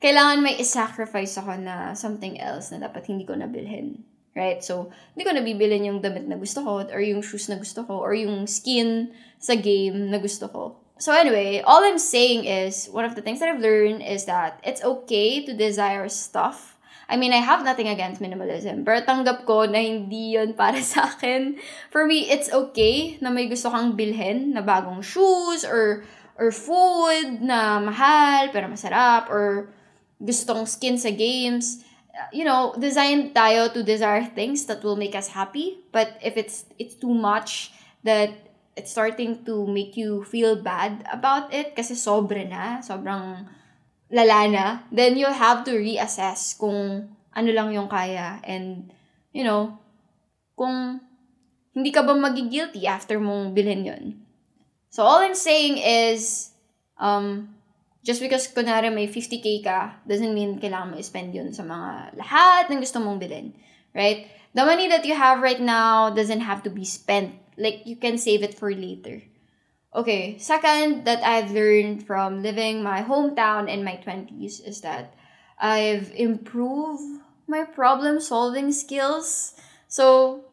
kailangan 0.00 0.40
may 0.40 0.56
i-sacrifice 0.56 1.36
ako 1.36 1.60
na 1.60 1.92
something 1.92 2.40
else 2.40 2.72
na 2.72 2.80
dapat 2.80 3.04
hindi 3.12 3.28
ko 3.28 3.36
nabilhin. 3.36 4.00
Right? 4.32 4.64
So, 4.64 4.88
hindi 5.12 5.28
ko 5.28 5.36
nabibilin 5.36 5.92
yung 5.92 6.00
damit 6.00 6.24
na 6.24 6.40
gusto 6.40 6.64
ko 6.64 6.88
or 6.88 7.00
yung 7.04 7.20
shoes 7.20 7.52
na 7.52 7.60
gusto 7.60 7.84
ko 7.84 8.00
or 8.00 8.16
yung 8.16 8.48
skin 8.48 9.12
sa 9.36 9.60
game 9.60 10.08
na 10.08 10.16
gusto 10.16 10.48
ko. 10.48 10.85
So 10.98 11.12
anyway, 11.12 11.60
all 11.60 11.84
I'm 11.84 11.98
saying 11.98 12.46
is 12.46 12.88
one 12.88 13.04
of 13.04 13.14
the 13.14 13.20
things 13.20 13.40
that 13.40 13.48
I've 13.48 13.60
learned 13.60 14.00
is 14.02 14.24
that 14.24 14.60
it's 14.64 14.82
okay 14.82 15.44
to 15.44 15.52
desire 15.52 16.08
stuff. 16.08 16.76
I 17.08 17.16
mean, 17.16 17.32
I 17.32 17.38
have 17.44 17.62
nothing 17.62 17.86
against 17.86 18.18
minimalism, 18.18 18.82
pero 18.82 18.98
tanggap 19.04 19.46
ko 19.46 19.68
na 19.68 19.78
hindi 19.78 20.34
yun 20.34 20.58
para 20.58 20.82
sa 20.82 21.06
akin. 21.12 21.60
For 21.92 22.08
me, 22.08 22.26
it's 22.26 22.50
okay 22.50 23.20
na 23.20 23.30
may 23.30 23.46
gusto 23.46 23.70
kang 23.70 23.94
bilhin 23.94 24.56
na 24.56 24.64
bagong 24.64 25.04
shoes 25.04 25.62
or 25.62 26.02
or 26.36 26.50
food 26.52 27.40
na 27.40 27.80
mahal 27.80 28.52
pero 28.52 28.68
masarap 28.68 29.28
or 29.30 29.70
gustong 30.18 30.66
skin 30.66 30.98
sa 30.98 31.12
games. 31.12 31.84
You 32.32 32.48
know, 32.48 32.72
design 32.80 33.36
tayo 33.36 33.68
to 33.76 33.84
desire 33.84 34.24
things 34.24 34.64
that 34.66 34.80
will 34.80 34.96
make 34.96 35.14
us 35.14 35.36
happy. 35.36 35.84
But 35.92 36.16
if 36.24 36.34
it's 36.34 36.64
it's 36.80 36.96
too 36.96 37.12
much 37.12 37.70
that 38.02 38.45
it's 38.76 38.92
starting 38.92 39.42
to 39.48 39.64
make 39.66 39.96
you 39.96 40.22
feel 40.22 40.60
bad 40.60 41.00
about 41.08 41.48
it 41.48 41.72
kasi 41.72 41.96
sobra 41.96 42.44
na, 42.44 42.84
sobrang 42.84 43.48
lala 44.12 44.40
na, 44.52 44.66
then 44.92 45.16
you'll 45.16 45.34
have 45.34 45.64
to 45.64 45.72
reassess 45.72 46.52
kung 46.54 47.08
ano 47.32 47.50
lang 47.50 47.72
yung 47.72 47.88
kaya 47.88 48.38
and, 48.44 48.92
you 49.32 49.42
know, 49.42 49.80
kung 50.52 51.00
hindi 51.72 51.90
ka 51.92 52.04
ba 52.04 52.12
magigilty 52.12 52.84
after 52.84 53.16
mong 53.16 53.56
bilhin 53.56 53.84
yun. 53.84 54.04
So, 54.92 55.04
all 55.04 55.24
I'm 55.24 55.36
saying 55.36 55.80
is, 55.80 56.52
um, 56.96 57.52
just 58.04 58.20
because 58.20 58.48
kunwari 58.48 58.92
may 58.92 59.08
50k 59.08 59.64
ka, 59.64 60.00
doesn't 60.08 60.32
mean 60.32 60.60
kailangan 60.60 60.96
mo 60.96 61.00
spend 61.04 61.36
yun 61.36 61.52
sa 61.52 61.64
mga 61.64 62.16
lahat 62.16 62.72
ng 62.72 62.80
gusto 62.80 63.00
mong 63.00 63.20
bilhin. 63.20 63.52
Right? 63.92 64.28
The 64.56 64.64
money 64.64 64.88
that 64.88 65.04
you 65.04 65.16
have 65.16 65.44
right 65.44 65.60
now 65.60 66.08
doesn't 66.12 66.44
have 66.44 66.64
to 66.64 66.72
be 66.72 66.84
spent 66.84 67.36
like 67.56 67.82
you 67.84 67.96
can 67.96 68.18
save 68.18 68.42
it 68.42 68.54
for 68.54 68.72
later. 68.72 69.22
Okay, 69.96 70.36
second 70.38 71.04
that 71.08 71.24
I've 71.24 71.52
learned 71.52 72.04
from 72.04 72.42
living 72.42 72.82
my 72.82 73.00
hometown 73.02 73.68
in 73.68 73.82
my 73.82 73.96
20s 73.96 74.60
is 74.60 74.80
that 74.82 75.14
I've 75.58 76.12
improved 76.12 77.24
my 77.48 77.64
problem 77.64 78.20
solving 78.20 78.72
skills. 78.72 79.54
So, 79.88 80.44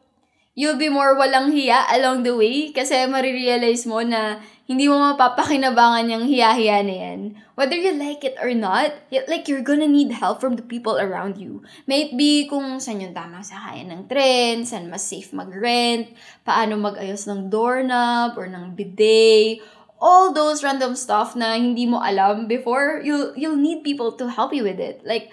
you'll 0.54 0.78
be 0.78 0.88
more 0.88 1.18
walang 1.18 1.52
hiya 1.52 1.84
along 1.92 2.22
the 2.22 2.32
way 2.32 2.72
kasi 2.72 2.94
marirealize 3.10 3.84
mo 3.84 4.00
na 4.00 4.40
hindi 4.64 4.88
mo 4.88 4.96
mapapakinabangan 4.96 6.08
yung 6.08 6.24
hiya-hiya 6.24 6.80
na 6.80 6.94
yan. 6.96 7.20
Whether 7.52 7.76
you 7.76 7.92
like 8.00 8.24
it 8.24 8.40
or 8.40 8.56
not, 8.56 8.96
like 9.28 9.44
you're 9.44 9.64
gonna 9.64 9.88
need 9.88 10.08
help 10.16 10.40
from 10.40 10.56
the 10.56 10.64
people 10.64 10.96
around 10.96 11.36
you. 11.36 11.60
May 11.84 12.08
be 12.16 12.48
kung 12.48 12.80
saan 12.80 13.04
yung 13.04 13.12
tamang 13.12 13.44
sakayan 13.44 13.92
ng 13.92 14.08
tren, 14.08 14.64
saan 14.64 14.88
mas 14.88 15.04
safe 15.04 15.36
mag-rent, 15.36 16.08
paano 16.48 16.80
mag-ayos 16.80 17.28
ng 17.28 17.52
doorknob 17.52 18.40
or 18.40 18.48
ng 18.48 18.72
bidet, 18.72 19.60
all 20.00 20.32
those 20.32 20.64
random 20.64 20.96
stuff 20.96 21.36
na 21.36 21.60
hindi 21.60 21.84
mo 21.84 22.00
alam 22.00 22.48
before, 22.48 23.04
you'll, 23.04 23.36
you'll 23.36 23.60
need 23.60 23.84
people 23.84 24.16
to 24.16 24.32
help 24.32 24.56
you 24.56 24.64
with 24.64 24.80
it. 24.80 25.04
Like, 25.04 25.28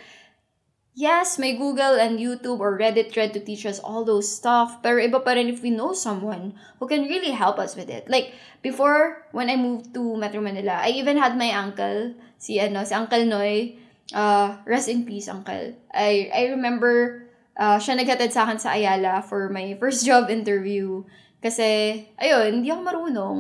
yes, 0.94 1.40
may 1.40 1.56
Google 1.56 2.00
and 2.00 2.20
YouTube 2.20 2.60
or 2.60 2.78
Reddit 2.78 3.12
thread 3.12 3.34
to 3.34 3.40
teach 3.40 3.66
us 3.66 3.80
all 3.80 4.04
those 4.04 4.28
stuff. 4.28 4.82
Pero 4.84 5.00
iba 5.00 5.24
pa 5.24 5.36
rin 5.36 5.48
if 5.48 5.62
we 5.64 5.72
know 5.72 5.94
someone 5.94 6.54
who 6.80 6.88
can 6.88 7.08
really 7.08 7.32
help 7.32 7.60
us 7.60 7.76
with 7.76 7.90
it. 7.90 8.10
Like, 8.10 8.34
before, 8.62 9.28
when 9.32 9.50
I 9.50 9.56
moved 9.56 9.94
to 9.94 10.18
Metro 10.18 10.42
Manila, 10.42 10.84
I 10.84 10.96
even 10.96 11.18
had 11.18 11.38
my 11.38 11.52
uncle, 11.52 12.14
si, 12.38 12.60
ano, 12.60 12.84
si 12.84 12.94
Uncle 12.94 13.26
Noy. 13.26 13.78
Uh, 14.12 14.60
rest 14.68 14.90
in 14.92 15.08
peace, 15.08 15.32
Uncle. 15.32 15.72
I, 15.94 16.30
I 16.36 16.52
remember, 16.52 17.24
uh, 17.56 17.80
siya 17.80 17.96
naghatid 17.96 18.36
sa 18.36 18.44
akin 18.44 18.60
sa 18.60 18.76
Ayala 18.76 19.24
for 19.24 19.48
my 19.48 19.78
first 19.80 20.04
job 20.08 20.28
interview. 20.28 21.04
Kasi, 21.40 22.04
ayun, 22.20 22.60
hindi 22.60 22.70
ako 22.70 22.82
marunong. 22.84 23.40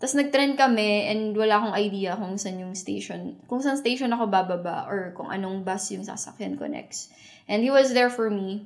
Tapos 0.00 0.16
nag-trend 0.16 0.56
kami 0.56 1.12
and 1.12 1.36
wala 1.36 1.60
akong 1.60 1.76
idea 1.76 2.16
kung 2.16 2.40
saan 2.40 2.56
yung 2.56 2.72
station, 2.72 3.36
kung 3.44 3.60
saan 3.60 3.76
station 3.76 4.08
ako 4.16 4.32
bababa 4.32 4.88
or 4.88 5.12
kung 5.12 5.28
anong 5.28 5.60
bus 5.60 5.92
yung 5.92 6.08
sasakyan 6.08 6.56
ko 6.56 6.64
next. 6.64 7.12
And 7.44 7.60
he 7.60 7.68
was 7.68 7.92
there 7.92 8.08
for 8.08 8.32
me. 8.32 8.64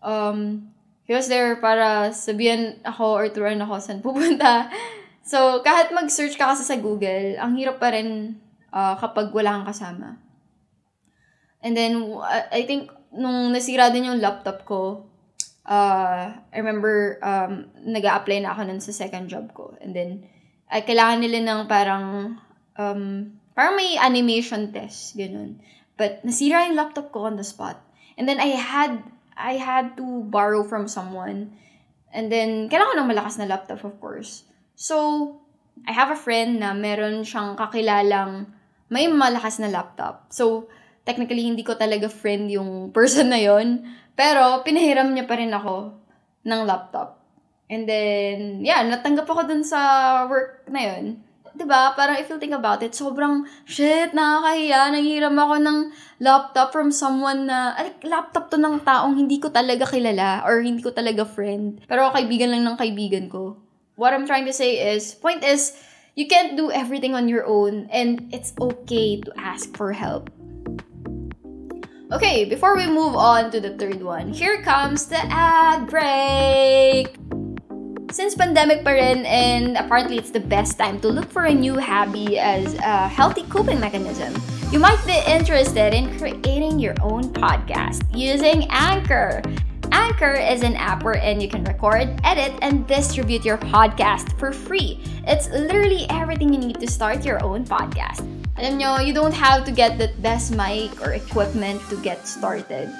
Um, 0.00 0.72
he 1.04 1.12
was 1.12 1.28
there 1.28 1.60
para 1.60 2.16
sabihan 2.16 2.80
ako 2.88 3.04
or 3.04 3.28
turuan 3.28 3.60
ako 3.60 3.84
saan 3.84 4.00
pupunta. 4.00 4.66
So, 5.22 5.62
kahit 5.62 5.94
mag-search 5.94 6.34
ka 6.34 6.50
kasi 6.50 6.66
sa 6.66 6.82
Google, 6.82 7.38
ang 7.38 7.54
hirap 7.54 7.78
pa 7.78 7.94
rin 7.94 8.42
uh, 8.74 8.98
kapag 8.98 9.30
wala 9.30 9.54
kang 9.54 9.70
kasama. 9.70 10.18
And 11.62 11.78
then, 11.78 12.18
I 12.50 12.66
think, 12.66 12.90
nung 13.14 13.54
nasira 13.54 13.94
din 13.94 14.10
yung 14.10 14.18
laptop 14.18 14.66
ko, 14.66 15.06
uh, 15.62 16.34
I 16.34 16.56
remember, 16.58 17.22
um, 17.22 17.70
nag 17.86 18.02
apply 18.02 18.42
na 18.42 18.50
ako 18.50 18.66
nun 18.66 18.82
sa 18.82 18.90
second 18.90 19.30
job 19.30 19.54
ko. 19.54 19.78
And 19.78 19.94
then, 19.94 20.26
ay 20.72 20.88
kailangan 20.88 21.20
nila 21.20 21.38
ng 21.44 21.60
parang, 21.68 22.40
um, 22.80 23.02
parang 23.52 23.76
may 23.76 24.00
animation 24.00 24.72
test, 24.72 25.12
ganun. 25.12 25.60
But, 26.00 26.24
nasira 26.24 26.64
yung 26.64 26.80
laptop 26.80 27.12
ko 27.12 27.28
on 27.28 27.36
the 27.36 27.44
spot. 27.44 27.76
And 28.16 28.24
then, 28.24 28.40
I 28.40 28.56
had, 28.56 29.04
I 29.36 29.60
had 29.60 30.00
to 30.00 30.24
borrow 30.32 30.64
from 30.64 30.88
someone. 30.88 31.52
And 32.08 32.32
then, 32.32 32.72
kailangan 32.72 32.96
ko 32.96 32.98
ng 33.04 33.10
malakas 33.12 33.36
na 33.36 33.52
laptop, 33.52 33.84
of 33.84 34.00
course. 34.00 34.48
So, 34.72 35.36
I 35.84 35.92
have 35.92 36.08
a 36.08 36.16
friend 36.16 36.64
na 36.64 36.72
meron 36.72 37.28
siyang 37.28 37.52
kakilalang 37.60 38.48
may 38.92 39.08
malakas 39.08 39.60
na 39.60 39.68
laptop. 39.68 40.32
So, 40.32 40.72
technically, 41.04 41.44
hindi 41.44 41.64
ko 41.64 41.76
talaga 41.76 42.08
friend 42.08 42.48
yung 42.48 42.92
person 42.96 43.28
na 43.28 43.40
yon 43.40 43.84
Pero, 44.16 44.64
pinahiram 44.64 45.12
niya 45.12 45.28
pa 45.28 45.36
rin 45.36 45.52
ako 45.52 45.96
ng 46.48 46.60
laptop. 46.64 47.21
And 47.72 47.88
then, 47.88 48.60
yeah, 48.60 48.84
natanggap 48.84 49.24
ako 49.24 49.48
dun 49.48 49.64
sa 49.64 49.80
work 50.28 50.68
na 50.68 50.92
yun. 50.92 51.24
ba 51.52 51.56
diba? 51.56 51.82
Parang 51.96 52.16
if 52.20 52.28
you 52.28 52.36
think 52.36 52.52
about 52.52 52.84
it, 52.84 52.92
sobrang, 52.92 53.48
shit, 53.64 54.12
nakakahiya. 54.12 54.92
Nanghiram 54.92 55.32
ako 55.40 55.56
ng 55.56 55.78
laptop 56.20 56.68
from 56.68 56.92
someone 56.92 57.48
na, 57.48 57.72
ay, 57.80 57.96
laptop 58.04 58.52
to 58.52 58.60
ng 58.60 58.84
taong 58.84 59.16
hindi 59.16 59.40
ko 59.40 59.48
talaga 59.48 59.88
kilala 59.88 60.44
or 60.44 60.60
hindi 60.60 60.84
ko 60.84 60.92
talaga 60.92 61.24
friend. 61.24 61.80
Pero 61.88 62.12
kaibigan 62.12 62.52
lang 62.52 62.68
ng 62.68 62.76
kaibigan 62.76 63.32
ko. 63.32 63.56
What 63.96 64.12
I'm 64.12 64.28
trying 64.28 64.44
to 64.48 64.56
say 64.56 64.92
is, 64.92 65.16
point 65.16 65.40
is, 65.40 65.72
you 66.12 66.28
can't 66.28 66.60
do 66.60 66.68
everything 66.68 67.16
on 67.16 67.24
your 67.24 67.48
own 67.48 67.88
and 67.88 68.28
it's 68.36 68.52
okay 68.60 69.16
to 69.24 69.32
ask 69.40 69.72
for 69.72 69.96
help. 69.96 70.28
Okay, 72.12 72.44
before 72.44 72.76
we 72.76 72.84
move 72.84 73.16
on 73.16 73.48
to 73.48 73.60
the 73.60 73.72
third 73.80 74.04
one, 74.04 74.28
here 74.28 74.60
comes 74.60 75.08
the 75.08 75.20
ad 75.32 75.88
break! 75.88 77.31
Since 78.12 78.36
pandemic 78.36 78.84
pa 78.84 78.92
rin, 78.92 79.24
and 79.24 79.72
apparently 79.80 80.20
it's 80.20 80.28
the 80.28 80.44
best 80.44 80.76
time 80.76 81.00
to 81.00 81.08
look 81.08 81.32
for 81.32 81.48
a 81.48 81.54
new 81.56 81.80
hobby 81.80 82.36
as 82.36 82.76
a 82.84 83.08
healthy 83.08 83.40
coping 83.48 83.80
mechanism, 83.80 84.36
you 84.68 84.76
might 84.76 85.00
be 85.08 85.16
interested 85.24 85.96
in 85.96 86.12
creating 86.20 86.76
your 86.76 86.92
own 87.00 87.32
podcast 87.32 88.04
using 88.12 88.68
Anchor. 88.68 89.40
Anchor 89.96 90.36
is 90.36 90.60
an 90.60 90.76
app 90.76 91.08
wherein 91.08 91.40
you 91.40 91.48
can 91.48 91.64
record, 91.64 92.12
edit, 92.20 92.52
and 92.60 92.84
distribute 92.84 93.48
your 93.48 93.56
podcast 93.56 94.36
for 94.36 94.52
free. 94.52 95.00
It's 95.24 95.48
literally 95.48 96.04
everything 96.12 96.52
you 96.52 96.60
need 96.60 96.84
to 96.84 96.88
start 96.92 97.24
your 97.24 97.40
own 97.40 97.64
podcast. 97.64 98.20
Alam 98.60 98.76
nyo, 98.76 99.00
you 99.00 99.16
don't 99.16 99.32
have 99.32 99.64
to 99.64 99.72
get 99.72 99.96
the 99.96 100.12
best 100.20 100.52
mic 100.52 100.92
or 101.00 101.16
equipment 101.16 101.80
to 101.88 101.96
get 102.04 102.28
started. 102.28 102.92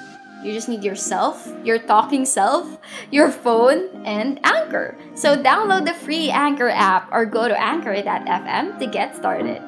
You 0.43 0.51
just 0.51 0.67
need 0.67 0.83
yourself, 0.83 1.47
your 1.63 1.79
talking 1.79 2.25
self, 2.25 2.77
your 3.11 3.31
phone, 3.31 3.87
and 4.03 4.43
Anchor. 4.43 4.99
So 5.15 5.39
download 5.39 5.85
the 5.85 5.93
free 5.93 6.29
Anchor 6.29 6.67
app 6.67 7.07
or 7.13 7.25
go 7.25 7.47
to 7.47 7.55
anchor.fm 7.55 8.77
to 8.79 8.85
get 8.85 9.15
started. 9.15 9.63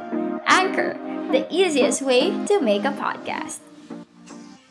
Anchor, 0.45 0.99
the 1.31 1.47
easiest 1.49 2.01
way 2.01 2.31
to 2.47 2.59
make 2.59 2.83
a 2.83 2.91
podcast. 2.91 3.59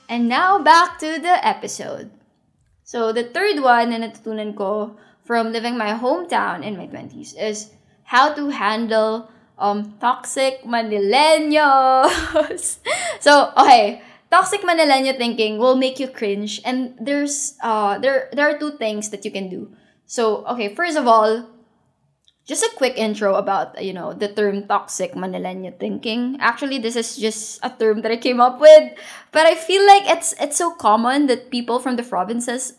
And 0.07 0.29
now 0.29 0.61
back 0.61 0.99
to 1.01 1.19
the 1.19 1.41
episode. 1.41 2.11
So 2.85 3.11
the 3.11 3.25
third 3.25 3.65
one 3.65 3.89
na 3.89 4.05
natutunan 4.05 4.53
ko 4.53 5.01
from 5.25 5.57
living 5.57 5.81
my 5.81 5.97
hometown 5.97 6.61
in 6.61 6.77
my 6.77 6.85
20s 6.85 7.33
is 7.33 7.73
how 8.05 8.37
to 8.37 8.53
handle 8.53 9.33
um 9.57 9.97
toxic 10.05 10.61
Manileños. 10.69 12.13
so, 13.25 13.53
okay, 13.57 14.05
toxic 14.35 14.67
Manilenya 14.67 15.15
thinking 15.15 15.63
will 15.63 15.79
make 15.79 16.03
you 16.03 16.11
cringe 16.11 16.59
and 16.67 16.99
there's 16.99 17.55
uh 17.63 18.03
there 18.03 18.27
there 18.35 18.51
are 18.51 18.59
two 18.59 18.75
things 18.83 19.15
that 19.15 19.23
you 19.23 19.31
can 19.31 19.47
do. 19.47 19.71
So, 20.11 20.43
okay, 20.51 20.75
first 20.75 20.99
of 20.99 21.07
all, 21.07 21.47
just 22.43 22.67
a 22.67 22.75
quick 22.75 22.99
intro 22.99 23.39
about 23.39 23.79
you 23.79 23.95
know 23.95 24.11
the 24.11 24.27
term 24.27 24.67
toxic 24.67 25.15
Manilenya 25.15 25.79
thinking. 25.79 26.43
Actually, 26.43 26.83
this 26.83 26.99
is 26.99 27.15
just 27.15 27.63
a 27.63 27.71
term 27.71 28.03
that 28.03 28.11
I 28.11 28.19
came 28.19 28.43
up 28.43 28.59
with, 28.59 28.99
but 29.31 29.47
I 29.47 29.55
feel 29.55 29.87
like 29.87 30.11
it's 30.11 30.35
it's 30.43 30.59
so 30.59 30.75
common 30.75 31.31
that 31.31 31.55
people 31.55 31.79
from 31.79 31.95
the 31.95 32.03
provinces 32.03 32.75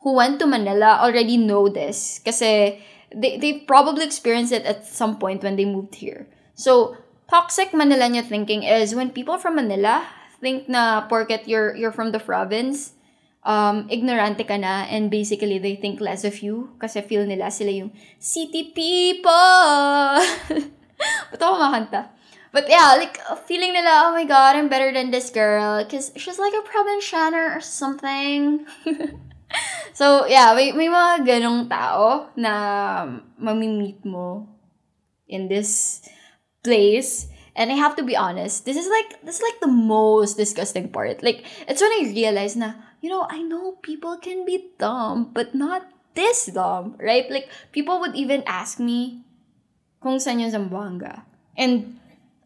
who 0.00 0.16
went 0.16 0.40
to 0.40 0.48
Manila 0.48 1.04
already 1.04 1.36
know 1.36 1.68
this 1.68 2.16
kasi 2.24 2.80
they 3.12 3.36
they 3.36 3.60
probably 3.68 4.08
experienced 4.08 4.56
it 4.56 4.64
at 4.64 4.88
some 4.88 5.20
point 5.20 5.44
when 5.44 5.60
they 5.60 5.68
moved 5.68 6.00
here. 6.00 6.32
So, 6.56 6.96
toxic 7.28 7.76
Manilenya 7.76 8.24
thinking 8.24 8.64
is 8.64 8.96
when 8.96 9.12
people 9.12 9.36
from 9.36 9.60
Manila 9.60 10.17
think 10.40 10.68
na 10.68 11.06
porket 11.06 11.46
you're 11.46 11.74
you're 11.74 11.94
from 11.94 12.10
the 12.10 12.22
province, 12.22 12.94
um, 13.44 13.86
ignorante 13.88 14.46
ka 14.46 14.56
na 14.56 14.86
and 14.90 15.10
basically 15.10 15.58
they 15.58 15.76
think 15.76 16.00
less 16.00 16.24
of 16.24 16.40
you 16.42 16.74
kasi 16.78 17.02
feel 17.02 17.26
nila 17.26 17.50
sila 17.50 17.70
yung 17.70 17.90
city 18.18 18.70
people. 18.74 20.14
Ba't 21.30 21.40
ako 21.42 21.56
makanta? 21.58 22.18
But 22.48 22.64
yeah, 22.68 22.96
like, 22.96 23.20
feeling 23.44 23.76
nila, 23.76 24.08
oh 24.08 24.12
my 24.16 24.24
god, 24.24 24.56
I'm 24.56 24.72
better 24.72 24.90
than 24.90 25.12
this 25.12 25.28
girl 25.28 25.84
because 25.84 26.12
she's 26.16 26.40
like 26.40 26.56
a 26.56 26.64
provincianer 26.64 27.54
or 27.54 27.60
something. 27.60 28.64
so, 29.92 30.24
yeah, 30.24 30.56
may, 30.56 30.72
may 30.72 30.88
mga 30.88 31.28
ganong 31.28 31.68
tao 31.68 32.32
na 32.40 33.04
mamimit 33.36 34.00
mo 34.04 34.48
in 35.28 35.46
this 35.46 36.00
place 36.64 37.28
And 37.58 37.74
I 37.74 37.76
have 37.76 37.98
to 37.98 38.06
be 38.06 38.14
honest, 38.14 38.62
this 38.62 38.78
is 38.78 38.86
like 38.86 39.18
this 39.26 39.42
is 39.42 39.44
like 39.44 39.58
the 39.58 39.72
most 39.72 40.38
disgusting 40.38 40.94
part. 40.94 41.26
Like 41.26 41.42
it's 41.66 41.82
when 41.82 41.90
I 41.90 42.06
realize 42.14 42.54
na, 42.54 42.78
you 43.02 43.10
know, 43.10 43.26
I 43.26 43.42
know 43.42 43.74
people 43.82 44.14
can 44.22 44.46
be 44.46 44.70
dumb, 44.78 45.34
but 45.34 45.58
not 45.58 45.90
this 46.14 46.46
dumb, 46.46 46.94
right? 47.02 47.26
Like 47.26 47.50
people 47.74 47.98
would 47.98 48.14
even 48.14 48.46
ask 48.46 48.78
me 48.78 49.26
kung 49.98 50.22
saan 50.22 50.38
yung 50.38 50.54
Zamboanga. 50.54 51.26
And 51.58 51.98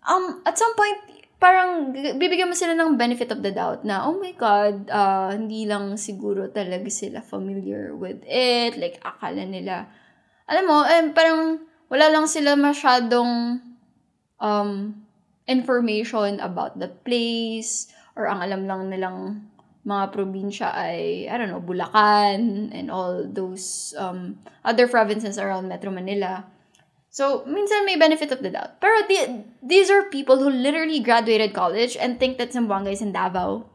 um 0.09 0.41
at 0.49 0.57
some 0.57 0.73
point 0.81 1.13
parang 1.43 1.91
bibigyan 1.93 2.47
mo 2.47 2.55
sila 2.55 2.73
ng 2.79 2.95
benefit 2.95 3.35
of 3.35 3.43
the 3.43 3.51
doubt 3.51 3.83
na, 3.83 4.07
oh 4.07 4.15
my 4.15 4.31
God, 4.33 4.87
uh, 4.87 5.35
hindi 5.35 5.67
lang 5.67 5.99
siguro 5.99 6.47
talaga 6.47 6.87
sila 6.87 7.19
familiar 7.19 7.99
with 7.99 8.23
it. 8.31 8.79
Like, 8.79 9.03
akala 9.03 9.43
nila, 9.43 9.91
alam 10.47 10.65
mo, 10.71 10.87
eh, 10.87 11.03
parang 11.11 11.67
wala 11.91 12.07
lang 12.15 12.31
sila 12.31 12.55
masyadong 12.55 13.59
um, 14.43 15.07
information 15.47 16.43
about 16.43 16.77
the 16.83 16.91
place 17.07 17.89
or 18.19 18.27
ang 18.29 18.43
alam 18.43 18.67
lang 18.67 18.83
nilang 18.91 19.19
mga 19.83 20.15
probinsya 20.15 20.69
ay, 20.71 21.27
I 21.27 21.35
don't 21.39 21.51
know, 21.51 21.63
Bulacan 21.63 22.71
and 22.71 22.87
all 22.91 23.27
those 23.27 23.95
um, 23.99 24.39
other 24.63 24.87
provinces 24.87 25.39
around 25.39 25.67
Metro 25.67 25.91
Manila. 25.91 26.47
So, 27.11 27.45
minsan 27.45 27.85
may 27.85 27.99
benefit 27.99 28.31
of 28.31 28.41
the 28.41 28.51
doubt. 28.51 28.79
Pero 28.79 28.95
the, 29.11 29.43
these 29.61 29.91
are 29.91 30.07
people 30.09 30.39
who 30.39 30.49
literally 30.49 31.03
graduated 31.03 31.53
college 31.53 31.99
and 31.99 32.19
think 32.19 32.39
that 32.39 32.55
Zamboanga 32.55 32.95
is 32.95 33.03
in 33.03 33.13
Davao. 33.13 33.67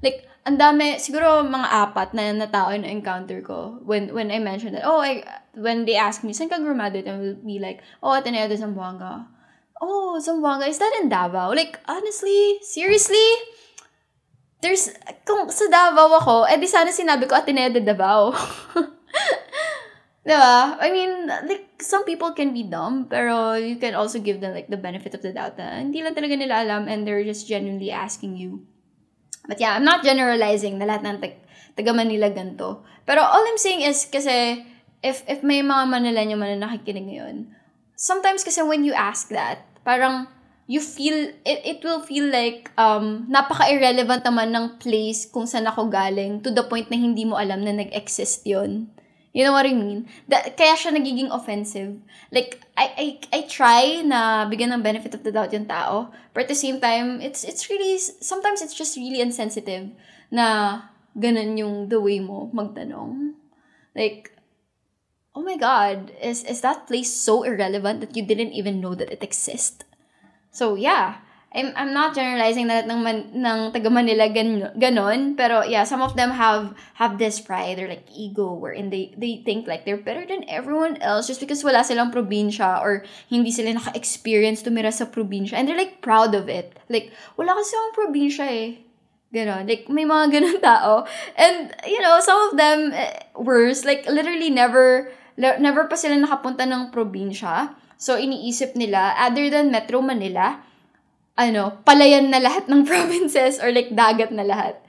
Like, 0.00 0.24
ang 0.46 0.56
dami, 0.56 1.02
siguro 1.02 1.42
mga 1.42 1.68
apat 1.68 2.14
na 2.14 2.30
na 2.30 2.46
tao 2.46 2.70
na 2.70 2.86
encounter 2.86 3.42
ko 3.42 3.82
when 3.82 4.14
when 4.14 4.30
I 4.30 4.38
mentioned 4.38 4.78
that, 4.78 4.86
oh, 4.86 5.02
I, 5.02 5.26
when 5.58 5.82
they 5.82 5.98
ask 5.98 6.22
me, 6.22 6.30
saan 6.30 6.46
ka 6.46 6.62
graduate? 6.62 7.10
I 7.10 7.18
will 7.18 7.34
be 7.42 7.58
like, 7.58 7.82
oh, 7.98 8.14
Ateneo 8.14 8.46
de 8.46 8.54
Zamboanga 8.54 9.26
oh, 9.80 10.18
Zamboanga, 10.22 10.68
is 10.68 10.78
that 10.78 10.98
in 11.00 11.08
Davao? 11.08 11.52
Like, 11.52 11.78
honestly, 11.86 12.58
seriously? 12.62 13.28
There's, 14.60 14.90
kung 15.24 15.50
sa 15.50 15.68
Davao 15.68 16.10
ako, 16.16 16.36
eh 16.48 16.56
di 16.56 16.66
sana 16.66 16.90
sinabi 16.90 17.28
ko 17.28 17.36
Ateneo 17.36 17.70
de 17.70 17.84
Davao. 17.84 18.32
diba? 20.26 20.80
I 20.80 20.88
mean, 20.90 21.28
like, 21.28 21.78
some 21.78 22.04
people 22.04 22.32
can 22.32 22.50
be 22.56 22.64
dumb, 22.64 23.06
pero 23.06 23.54
you 23.54 23.76
can 23.76 23.94
also 23.94 24.18
give 24.18 24.40
them, 24.40 24.56
like, 24.56 24.66
the 24.72 24.80
benefit 24.80 25.14
of 25.14 25.22
the 25.22 25.30
doubt 25.30 25.60
na 25.60 25.78
hindi 25.78 26.02
lang 26.02 26.16
talaga 26.16 26.34
nila 26.34 26.64
alam 26.64 26.88
and 26.88 27.06
they're 27.06 27.22
just 27.22 27.46
genuinely 27.46 27.92
asking 27.92 28.34
you 28.34 28.66
But 29.46 29.62
yeah, 29.62 29.78
I'm 29.78 29.86
not 29.86 30.02
generalizing 30.02 30.78
na 30.78 30.90
lahat 30.90 31.06
ng 31.06 31.18
tag- 31.22 31.42
taga 31.78 31.94
Manila 31.94 32.28
ganito. 32.34 32.82
Pero 33.06 33.22
all 33.22 33.46
I'm 33.46 33.58
saying 33.58 33.86
is 33.86 34.10
kasi 34.10 34.66
if 35.06 35.22
if 35.30 35.46
may 35.46 35.62
mga 35.62 35.86
Manileño 35.86 36.34
man 36.34 36.58
na 36.58 36.66
nakikinig 36.66 37.06
ngayon, 37.06 37.36
sometimes 37.96 38.44
kasi 38.44 38.62
when 38.62 38.84
you 38.84 38.92
ask 38.92 39.32
that, 39.32 39.64
parang 39.82 40.28
you 40.68 40.78
feel, 40.78 41.32
it, 41.42 41.58
it 41.64 41.78
will 41.82 42.04
feel 42.04 42.28
like 42.30 42.70
um, 42.76 43.26
napaka-irrelevant 43.32 44.22
naman 44.22 44.52
ng 44.52 44.78
place 44.78 45.26
kung 45.26 45.48
saan 45.48 45.66
ako 45.66 45.88
galing 45.88 46.38
to 46.44 46.52
the 46.52 46.62
point 46.62 46.90
na 46.92 47.00
hindi 47.00 47.24
mo 47.24 47.40
alam 47.40 47.64
na 47.64 47.72
nag-exist 47.72 48.46
yon 48.46 48.92
You 49.36 49.44
know 49.44 49.52
what 49.52 49.68
I 49.68 49.76
mean? 49.76 50.08
That, 50.32 50.56
kaya 50.56 50.80
siya 50.80 50.96
nagiging 50.96 51.28
offensive. 51.28 52.00
Like, 52.32 52.64
I, 52.72 52.88
I, 52.96 53.06
I 53.36 53.40
try 53.44 54.00
na 54.00 54.48
bigyan 54.48 54.72
ng 54.72 54.80
benefit 54.80 55.12
of 55.12 55.28
the 55.28 55.32
doubt 55.32 55.52
yung 55.52 55.68
tao. 55.68 56.08
But 56.32 56.48
at 56.48 56.48
the 56.48 56.56
same 56.56 56.80
time, 56.80 57.20
it's, 57.20 57.44
it's 57.44 57.68
really, 57.68 58.00
sometimes 58.00 58.64
it's 58.64 58.72
just 58.72 58.96
really 58.96 59.20
insensitive 59.20 59.92
na 60.32 60.88
ganun 61.12 61.60
yung 61.60 61.92
the 61.92 62.00
way 62.00 62.16
mo 62.16 62.48
magtanong. 62.48 63.36
Like, 63.92 64.32
oh 65.36 65.44
my 65.44 65.56
god, 65.56 66.10
is, 66.22 66.42
is 66.44 66.62
that 66.62 66.88
place 66.88 67.12
so 67.12 67.42
irrelevant 67.44 68.00
that 68.00 68.16
you 68.16 68.24
didn't 68.24 68.56
even 68.56 68.80
know 68.80 68.94
that 68.94 69.12
it 69.12 69.22
exists? 69.22 69.84
So, 70.50 70.74
yeah. 70.74 71.20
I'm, 71.54 71.72
I'm 71.76 71.94
not 71.94 72.14
generalizing 72.14 72.66
na 72.66 72.84
ng, 72.84 73.00
man, 73.02 73.32
ng 73.32 73.72
taga 73.72 73.88
Manila 73.92 74.28
gan, 74.28 74.72
ganon, 74.76 75.36
pero 75.36 75.62
yeah, 75.62 75.84
some 75.84 76.02
of 76.02 76.16
them 76.16 76.30
have 76.30 76.76
have 77.00 77.16
this 77.16 77.40
pride 77.40 77.78
or 77.78 77.88
like 77.88 78.04
ego 78.12 78.52
wherein 78.52 78.90
they, 78.90 79.14
they 79.16 79.40
think 79.40 79.66
like 79.66 79.86
they're 79.86 79.96
better 79.96 80.26
than 80.26 80.44
everyone 80.50 81.00
else 81.00 81.26
just 81.26 81.40
because 81.40 81.64
wala 81.64 81.80
silang 81.80 82.12
probinsya 82.12 82.82
or 82.82 83.04
hindi 83.30 83.50
sila 83.50 83.72
naka-experience 83.72 84.64
tumira 84.64 84.92
sa 84.92 85.06
probinsya 85.08 85.56
and 85.56 85.64
they're 85.64 85.80
like 85.80 86.02
proud 86.02 86.34
of 86.34 86.50
it. 86.50 86.76
Like, 86.90 87.08
wala 87.40 87.56
kasi 87.56 87.72
akong 87.72 87.96
probinsya 88.04 88.46
eh. 88.52 88.68
Ganon. 89.32 89.68
Like, 89.68 89.88
may 89.88 90.04
mga 90.04 90.30
ganon 90.34 90.60
tao. 90.60 91.06
And, 91.36 91.72
you 91.86 92.00
know, 92.00 92.20
some 92.20 92.50
of 92.50 92.56
them, 92.56 92.92
uh, 92.92 93.40
worse, 93.40 93.84
like, 93.84 94.06
literally 94.06 94.50
never, 94.50 95.10
never 95.36 95.84
pa 95.86 95.96
sila 95.96 96.16
nakapunta 96.16 96.64
ng 96.64 96.90
probinsya. 96.90 97.76
So, 97.96 98.16
iniisip 98.16 98.76
nila, 98.76 99.16
other 99.16 99.48
than 99.48 99.72
Metro 99.72 100.00
Manila, 100.04 100.60
ano, 101.36 101.80
palayan 101.84 102.32
na 102.32 102.40
lahat 102.40 102.68
ng 102.68 102.84
provinces 102.90 103.60
or 103.60 103.72
like 103.72 103.92
dagat 103.92 104.32
na 104.32 104.44
lahat. 104.44 104.80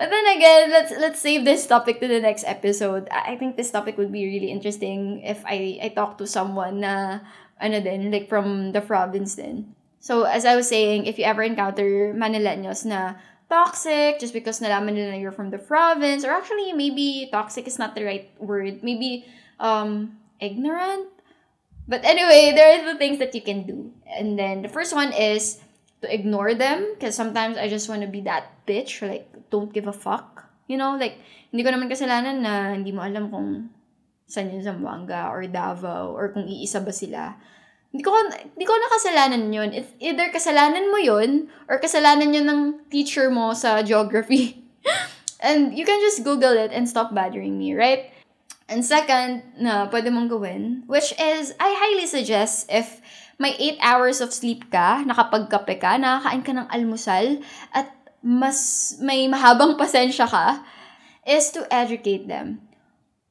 But 0.00 0.08
then 0.08 0.24
again, 0.32 0.72
let's 0.72 0.92
let's 0.96 1.20
save 1.20 1.44
this 1.44 1.68
topic 1.68 2.00
to 2.00 2.08
the 2.08 2.24
next 2.24 2.48
episode. 2.48 3.04
I 3.12 3.36
think 3.36 3.60
this 3.60 3.68
topic 3.68 4.00
would 4.00 4.08
be 4.08 4.24
really 4.24 4.48
interesting 4.48 5.20
if 5.20 5.44
I 5.44 5.76
I 5.76 5.92
talk 5.92 6.16
to 6.16 6.24
someone 6.24 6.80
na 6.80 7.20
ano 7.60 7.84
din, 7.84 8.08
like 8.08 8.24
from 8.24 8.72
the 8.72 8.80
province 8.80 9.36
din. 9.36 9.76
So, 10.00 10.24
as 10.24 10.48
I 10.48 10.56
was 10.56 10.72
saying, 10.72 11.04
if 11.04 11.20
you 11.20 11.28
ever 11.28 11.44
encounter 11.44 12.16
Manileños 12.16 12.88
na 12.88 13.20
toxic 13.52 14.16
just 14.16 14.32
because 14.32 14.64
nalaman 14.64 14.96
nila 14.96 15.20
you're 15.20 15.36
from 15.36 15.52
the 15.52 15.60
province, 15.60 16.24
or 16.24 16.32
actually, 16.32 16.72
maybe 16.72 17.28
toxic 17.28 17.68
is 17.68 17.76
not 17.76 17.92
the 17.92 18.00
right 18.00 18.32
word. 18.40 18.80
Maybe 18.80 19.28
um, 19.60 20.16
ignorant? 20.40 21.12
But 21.86 22.04
anyway, 22.04 22.52
there 22.56 22.80
are 22.80 22.92
the 22.92 22.98
things 22.98 23.18
that 23.20 23.34
you 23.34 23.42
can 23.42 23.66
do. 23.66 23.92
And 24.08 24.38
then 24.38 24.62
the 24.62 24.72
first 24.72 24.94
one 24.94 25.12
is 25.12 25.60
to 26.02 26.08
ignore 26.08 26.54
them 26.54 26.96
because 26.96 27.14
sometimes 27.14 27.58
I 27.58 27.68
just 27.68 27.88
want 27.88 28.02
to 28.02 28.08
be 28.08 28.22
that 28.22 28.66
bitch 28.66 29.06
like 29.06 29.28
don't 29.50 29.72
give 29.72 29.86
a 29.86 29.92
fuck 29.92 30.50
you 30.70 30.78
know? 30.78 30.94
Like 30.94 31.18
hindi 31.50 31.66
ko 31.66 31.74
naman 31.74 31.90
kasalanan 31.90 32.46
na 32.46 32.78
hindi 32.78 32.94
mo 32.94 33.02
alam 33.02 33.26
kung 33.26 33.74
saan 34.30 34.54
yung 34.54 34.62
Zamboanga 34.62 35.26
or 35.34 35.42
Davao 35.50 36.14
or 36.14 36.30
kung 36.30 36.46
iisa 36.46 36.78
ba 36.78 36.94
sila. 36.94 37.34
Hindi 37.90 38.06
ko 38.06 38.14
hindi 38.30 38.62
ko 38.62 38.78
nakasalanan 38.78 39.50
yun. 39.50 39.74
It's 39.74 39.90
either 39.98 40.30
kasalanan 40.30 40.94
mo 40.94 41.02
yun 41.02 41.50
or 41.66 41.82
kasalanan 41.82 42.30
yun 42.30 42.46
ng 42.46 42.86
teacher 42.86 43.26
mo 43.34 43.50
sa 43.50 43.82
geography. 43.82 44.62
And 45.42 45.74
you 45.74 45.82
can 45.82 45.98
just 46.04 46.22
google 46.22 46.54
it 46.54 46.70
and 46.70 46.86
stop 46.86 47.10
bothering 47.10 47.58
me 47.58 47.74
right 47.74 48.14
and 48.70 48.86
second 48.86 49.42
na 49.58 49.90
pwede 49.90 50.14
mong 50.14 50.30
gawin 50.30 50.86
which 50.86 51.10
is 51.18 51.52
I 51.58 51.74
highly 51.74 52.06
suggest 52.06 52.70
if 52.70 53.02
may 53.40 53.56
8 53.56 53.80
hours 53.80 54.20
of 54.20 54.36
sleep 54.36 54.68
ka, 54.68 55.00
nakapagkape 55.08 55.80
ka, 55.80 55.96
nakakain 55.96 56.44
ka 56.44 56.52
ng 56.52 56.68
almusal, 56.68 57.40
at 57.72 57.88
mas 58.20 58.92
may 59.00 59.24
mahabang 59.32 59.80
pasensya 59.80 60.28
ka, 60.28 60.60
is 61.24 61.48
to 61.48 61.64
educate 61.72 62.28
them. 62.28 62.60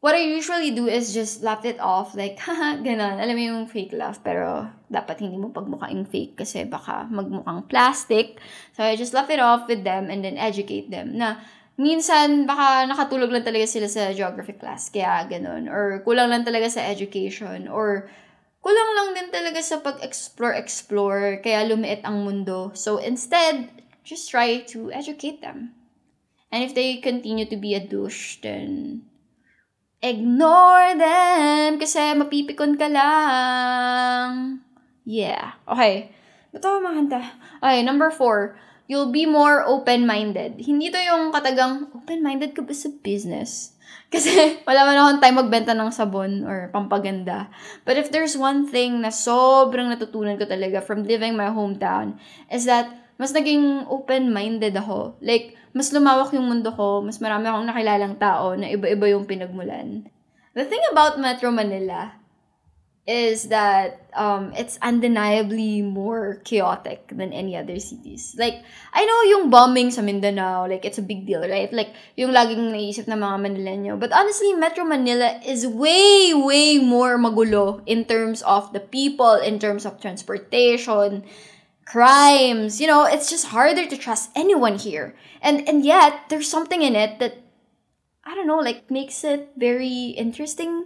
What 0.02 0.18
I 0.18 0.26
usually 0.26 0.74
do 0.74 0.90
is 0.90 1.14
just 1.14 1.46
laugh 1.46 1.62
it 1.62 1.78
off, 1.78 2.18
like, 2.18 2.42
haha, 2.42 2.82
ganun. 2.82 3.22
Alam 3.22 3.36
mo 3.36 3.44
yung 3.54 3.64
fake 3.70 3.94
laugh, 3.94 4.18
pero 4.24 4.66
dapat 4.90 5.22
hindi 5.22 5.38
mo 5.38 5.54
pagmukaing 5.54 6.08
fake 6.10 6.42
kasi 6.42 6.66
baka 6.66 7.06
magmukhang 7.12 7.68
plastic. 7.70 8.42
So, 8.74 8.82
I 8.82 8.98
just 8.98 9.14
laugh 9.14 9.30
it 9.30 9.44
off 9.44 9.70
with 9.70 9.86
them 9.86 10.10
and 10.10 10.26
then 10.26 10.42
educate 10.42 10.90
them 10.90 11.20
na 11.20 11.44
minsan 11.80 12.44
baka 12.44 12.84
nakatulog 12.92 13.32
lang 13.32 13.48
talaga 13.48 13.64
sila 13.64 13.88
sa 13.88 14.12
geography 14.12 14.60
class, 14.60 14.92
kaya 14.92 15.24
ganun. 15.32 15.72
Or 15.72 16.04
kulang 16.04 16.28
lang 16.28 16.44
talaga 16.44 16.68
sa 16.68 16.84
education. 16.84 17.72
Or 17.72 18.12
kulang 18.60 18.92
lang 19.00 19.10
din 19.16 19.30
talaga 19.32 19.64
sa 19.64 19.80
pag-explore-explore, 19.80 21.40
kaya 21.40 21.64
lumiit 21.64 22.04
ang 22.04 22.28
mundo. 22.28 22.76
So 22.76 23.00
instead, 23.00 23.72
just 24.04 24.28
try 24.28 24.60
to 24.76 24.92
educate 24.92 25.40
them. 25.40 25.72
And 26.52 26.68
if 26.68 26.76
they 26.76 27.00
continue 27.00 27.48
to 27.48 27.56
be 27.56 27.72
a 27.78 27.82
douche, 27.82 28.44
then 28.44 29.08
ignore 30.04 31.00
them 31.00 31.80
kasi 31.80 32.12
mapipikon 32.18 32.76
ka 32.76 32.92
lang. 32.92 34.60
Yeah. 35.08 35.56
Okay. 35.64 36.12
Ito 36.52 36.82
mga 36.82 36.96
kanta. 37.06 37.22
Okay, 37.62 37.80
number 37.86 38.10
four. 38.12 38.58
You'll 38.90 39.14
be 39.14 39.30
more 39.30 39.62
open-minded. 39.62 40.66
Hindi 40.66 40.90
to 40.90 40.98
yung 40.98 41.30
katagang, 41.30 41.94
open-minded 41.94 42.58
ka 42.58 42.66
ba 42.66 42.74
sa 42.74 42.90
business? 43.06 43.78
Kasi 44.14 44.58
wala 44.66 44.90
man 44.90 44.98
akong 44.98 45.22
time 45.22 45.38
magbenta 45.38 45.78
ng 45.78 45.94
sabon 45.94 46.42
or 46.42 46.74
pampaganda. 46.74 47.54
But 47.86 48.02
if 48.02 48.10
there's 48.10 48.34
one 48.34 48.66
thing 48.66 49.06
na 49.06 49.14
sobrang 49.14 49.94
natutunan 49.94 50.42
ko 50.42 50.50
talaga 50.50 50.82
from 50.82 51.06
living 51.06 51.38
my 51.38 51.54
hometown 51.54 52.18
is 52.50 52.66
that 52.66 52.90
mas 53.22 53.30
naging 53.30 53.86
open-minded 53.86 54.74
ako. 54.74 55.14
Like, 55.22 55.54
mas 55.70 55.94
lumawak 55.94 56.34
yung 56.34 56.50
mundo 56.50 56.74
ko, 56.74 57.06
mas 57.06 57.22
marami 57.22 57.46
akong 57.46 57.70
nakilalang 57.70 58.16
tao 58.18 58.58
na 58.58 58.74
iba-iba 58.74 59.06
yung 59.14 59.30
pinagmulan. 59.30 60.10
The 60.58 60.66
thing 60.66 60.82
about 60.90 61.22
Metro 61.22 61.54
Manila 61.54 62.19
is 63.10 63.50
that 63.50 64.06
um, 64.14 64.54
it's 64.54 64.78
undeniably 64.86 65.82
more 65.82 66.38
chaotic 66.46 67.10
than 67.10 67.34
any 67.34 67.58
other 67.58 67.80
cities. 67.80 68.36
Like, 68.38 68.62
I 68.94 69.02
know 69.02 69.20
yung 69.34 69.50
bombing 69.50 69.90
sa 69.90 70.06
Mindanao, 70.06 70.70
like, 70.70 70.86
it's 70.86 71.00
a 71.00 71.02
big 71.02 71.26
deal, 71.26 71.42
right? 71.42 71.74
Like, 71.74 71.90
yung 72.16 72.30
laging 72.30 72.70
naisip 72.70 73.10
ng 73.10 73.18
mga 73.18 73.38
Manileño. 73.42 74.00
But 74.00 74.14
honestly, 74.14 74.54
Metro 74.54 74.86
Manila 74.86 75.42
is 75.42 75.66
way, 75.66 76.38
way 76.38 76.78
more 76.78 77.18
magulo 77.18 77.82
in 77.88 78.06
terms 78.06 78.44
of 78.44 78.72
the 78.74 78.80
people, 78.80 79.42
in 79.42 79.58
terms 79.58 79.90
of 79.90 80.00
transportation, 80.00 81.26
crimes. 81.90 82.80
You 82.80 82.86
know, 82.86 83.10
it's 83.10 83.28
just 83.28 83.50
harder 83.50 83.90
to 83.90 83.98
trust 83.98 84.30
anyone 84.36 84.78
here. 84.78 85.18
And, 85.42 85.68
and 85.68 85.84
yet, 85.84 86.30
there's 86.30 86.48
something 86.48 86.84
in 86.84 86.96
it 86.96 87.18
that, 87.18 87.42
I 88.24 88.36
don't 88.36 88.46
know, 88.46 88.62
like, 88.62 88.92
makes 88.92 89.24
it 89.24 89.50
very 89.58 90.14
interesting 90.14 90.86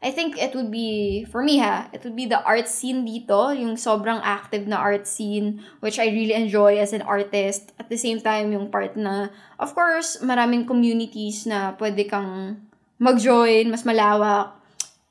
I 0.00 0.08
think 0.10 0.40
it 0.40 0.56
would 0.56 0.72
be, 0.72 1.28
for 1.28 1.44
me 1.44 1.60
ha, 1.60 1.92
it 1.92 2.00
would 2.04 2.16
be 2.16 2.24
the 2.24 2.40
art 2.40 2.72
scene 2.72 3.04
dito, 3.04 3.52
yung 3.52 3.76
sobrang 3.76 4.24
active 4.24 4.64
na 4.64 4.80
art 4.80 5.04
scene, 5.04 5.60
which 5.84 6.00
I 6.00 6.08
really 6.08 6.32
enjoy 6.32 6.80
as 6.80 6.96
an 6.96 7.04
artist. 7.04 7.76
At 7.76 7.92
the 7.92 8.00
same 8.00 8.16
time, 8.24 8.48
yung 8.48 8.72
part 8.72 8.96
na, 8.96 9.28
of 9.60 9.76
course, 9.76 10.16
maraming 10.24 10.64
communities 10.64 11.44
na 11.44 11.76
pwede 11.76 12.08
kang 12.08 12.64
mag-join, 12.96 13.68
mas 13.68 13.84
malawak. 13.84 14.56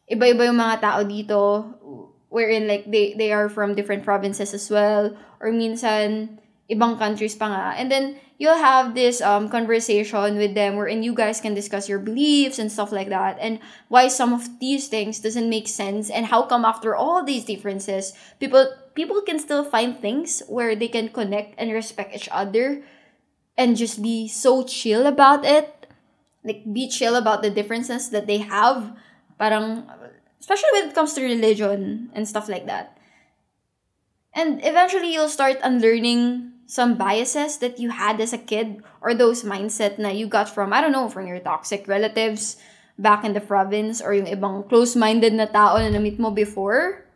Iba-iba 0.10 0.50
yung 0.50 0.58
mga 0.58 0.82
tao 0.82 1.06
dito, 1.06 1.70
wherein 2.34 2.66
like 2.66 2.90
they, 2.90 3.14
they 3.14 3.30
are 3.30 3.46
from 3.46 3.78
different 3.78 4.02
provinces 4.02 4.58
as 4.58 4.74
well, 4.74 5.14
or 5.38 5.54
minsan, 5.54 6.42
ibang 6.66 6.98
countries 6.98 7.38
pa 7.38 7.46
nga. 7.46 7.66
And 7.78 7.94
then, 7.94 8.18
you'll 8.40 8.58
have 8.58 8.96
this 8.96 9.22
um, 9.22 9.50
conversation 9.50 10.38
with 10.38 10.56
them 10.56 10.76
wherein 10.76 11.04
you 11.04 11.14
guys 11.14 11.40
can 11.40 11.54
discuss 11.54 11.88
your 11.88 12.00
beliefs 12.00 12.58
and 12.58 12.72
stuff 12.72 12.92
like 12.92 13.10
that 13.10 13.38
and 13.40 13.60
why 13.90 14.08
some 14.08 14.34
of 14.34 14.48
these 14.60 14.88
things 14.88 15.20
doesn't 15.20 15.50
make 15.50 15.68
sense 15.68 16.10
and 16.10 16.26
how 16.26 16.42
come 16.42 16.66
after 16.66 16.96
all 16.96 17.24
these 17.24 17.46
differences 17.46 18.14
people 18.40 18.66
people 18.96 19.22
can 19.22 19.38
still 19.38 19.64
find 19.64 20.00
things 20.00 20.42
where 20.48 20.76
they 20.76 20.88
can 20.88 21.10
connect 21.10 21.54
and 21.60 21.72
respect 21.72 22.16
each 22.16 22.30
other 22.32 22.82
and 23.58 23.78
just 23.78 24.02
be 24.02 24.28
so 24.28 24.64
chill 24.64 25.06
about 25.06 25.46
it 25.46 25.80
like 26.44 26.64
be 26.72 26.88
chill 26.88 27.16
about 27.16 27.42
the 27.42 27.50
differences 27.50 28.10
that 28.10 28.28
they 28.28 28.40
have. 28.40 28.96
Parang 29.38 29.88
especially 30.40 30.70
when 30.74 30.90
it 30.90 30.96
comes 30.96 31.14
to 31.14 31.24
religion 31.24 32.10
and 32.14 32.28
stuff 32.28 32.48
like 32.48 32.66
that. 32.66 32.98
And 34.34 34.64
eventually 34.64 35.14
you'll 35.14 35.30
start 35.32 35.58
unlearning 35.64 36.49
some 36.70 36.94
biases 37.02 37.58
that 37.66 37.82
you 37.82 37.90
had 37.90 38.22
as 38.22 38.30
a 38.30 38.38
kid 38.38 38.86
or 39.02 39.18
those 39.18 39.42
mindset 39.42 39.98
na 39.98 40.14
you 40.14 40.30
got 40.30 40.46
from, 40.46 40.70
I 40.70 40.86
don't 40.86 40.94
know, 40.94 41.10
from 41.10 41.26
your 41.26 41.42
toxic 41.42 41.90
relatives 41.90 42.62
back 43.02 43.26
in 43.26 43.34
the 43.34 43.42
province 43.42 44.06
or 44.06 44.14
yung 44.14 44.30
ibang 44.30 44.70
close-minded 44.70 45.34
na 45.34 45.50
tao 45.50 45.82
na 45.82 45.90
na-meet 45.90 46.22
mo 46.22 46.30
before 46.30 47.10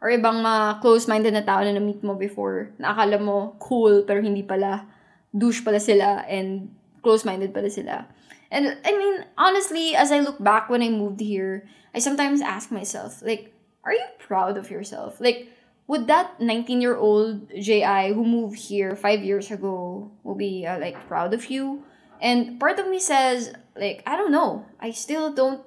or 0.00 0.08
ibang 0.08 0.40
mga 0.40 0.80
close-minded 0.80 1.36
na 1.36 1.44
tao 1.44 1.60
na 1.60 1.76
na-meet 1.76 2.00
mo 2.00 2.16
before 2.16 2.72
na 2.80 2.96
akala 2.96 3.20
mo 3.20 3.52
cool 3.60 4.00
pero 4.08 4.24
hindi 4.24 4.40
pala 4.40 4.88
douche 5.28 5.60
pala 5.60 5.76
sila 5.76 6.24
and 6.24 6.72
close-minded 7.04 7.52
pala 7.52 7.68
sila. 7.68 8.08
And 8.48 8.80
I 8.80 8.96
mean, 8.96 9.28
honestly, 9.36 9.92
as 9.92 10.08
I 10.08 10.24
look 10.24 10.40
back 10.40 10.72
when 10.72 10.80
I 10.80 10.88
moved 10.88 11.20
here, 11.20 11.68
I 11.92 12.00
sometimes 12.00 12.40
ask 12.40 12.72
myself, 12.72 13.20
like, 13.20 13.52
are 13.84 13.92
you 13.92 14.08
proud 14.16 14.56
of 14.56 14.72
yourself? 14.72 15.20
Like, 15.20 15.52
would 15.86 16.06
that 16.08 16.40
19 16.40 16.80
year 16.80 16.96
old 16.96 17.48
JI 17.50 18.12
who 18.12 18.24
moved 18.24 18.58
here 18.58 18.96
five 18.96 19.22
years 19.22 19.50
ago 19.50 20.10
will 20.24 20.34
be 20.34 20.66
uh, 20.66 20.78
like 20.78 21.06
proud 21.06 21.34
of 21.34 21.50
you? 21.50 21.84
And 22.20 22.58
part 22.58 22.78
of 22.78 22.88
me 22.88 22.98
says, 22.98 23.52
like, 23.76 24.02
I 24.06 24.16
don't 24.16 24.32
know. 24.32 24.66
I 24.80 24.90
still 24.90 25.32
don't 25.32 25.62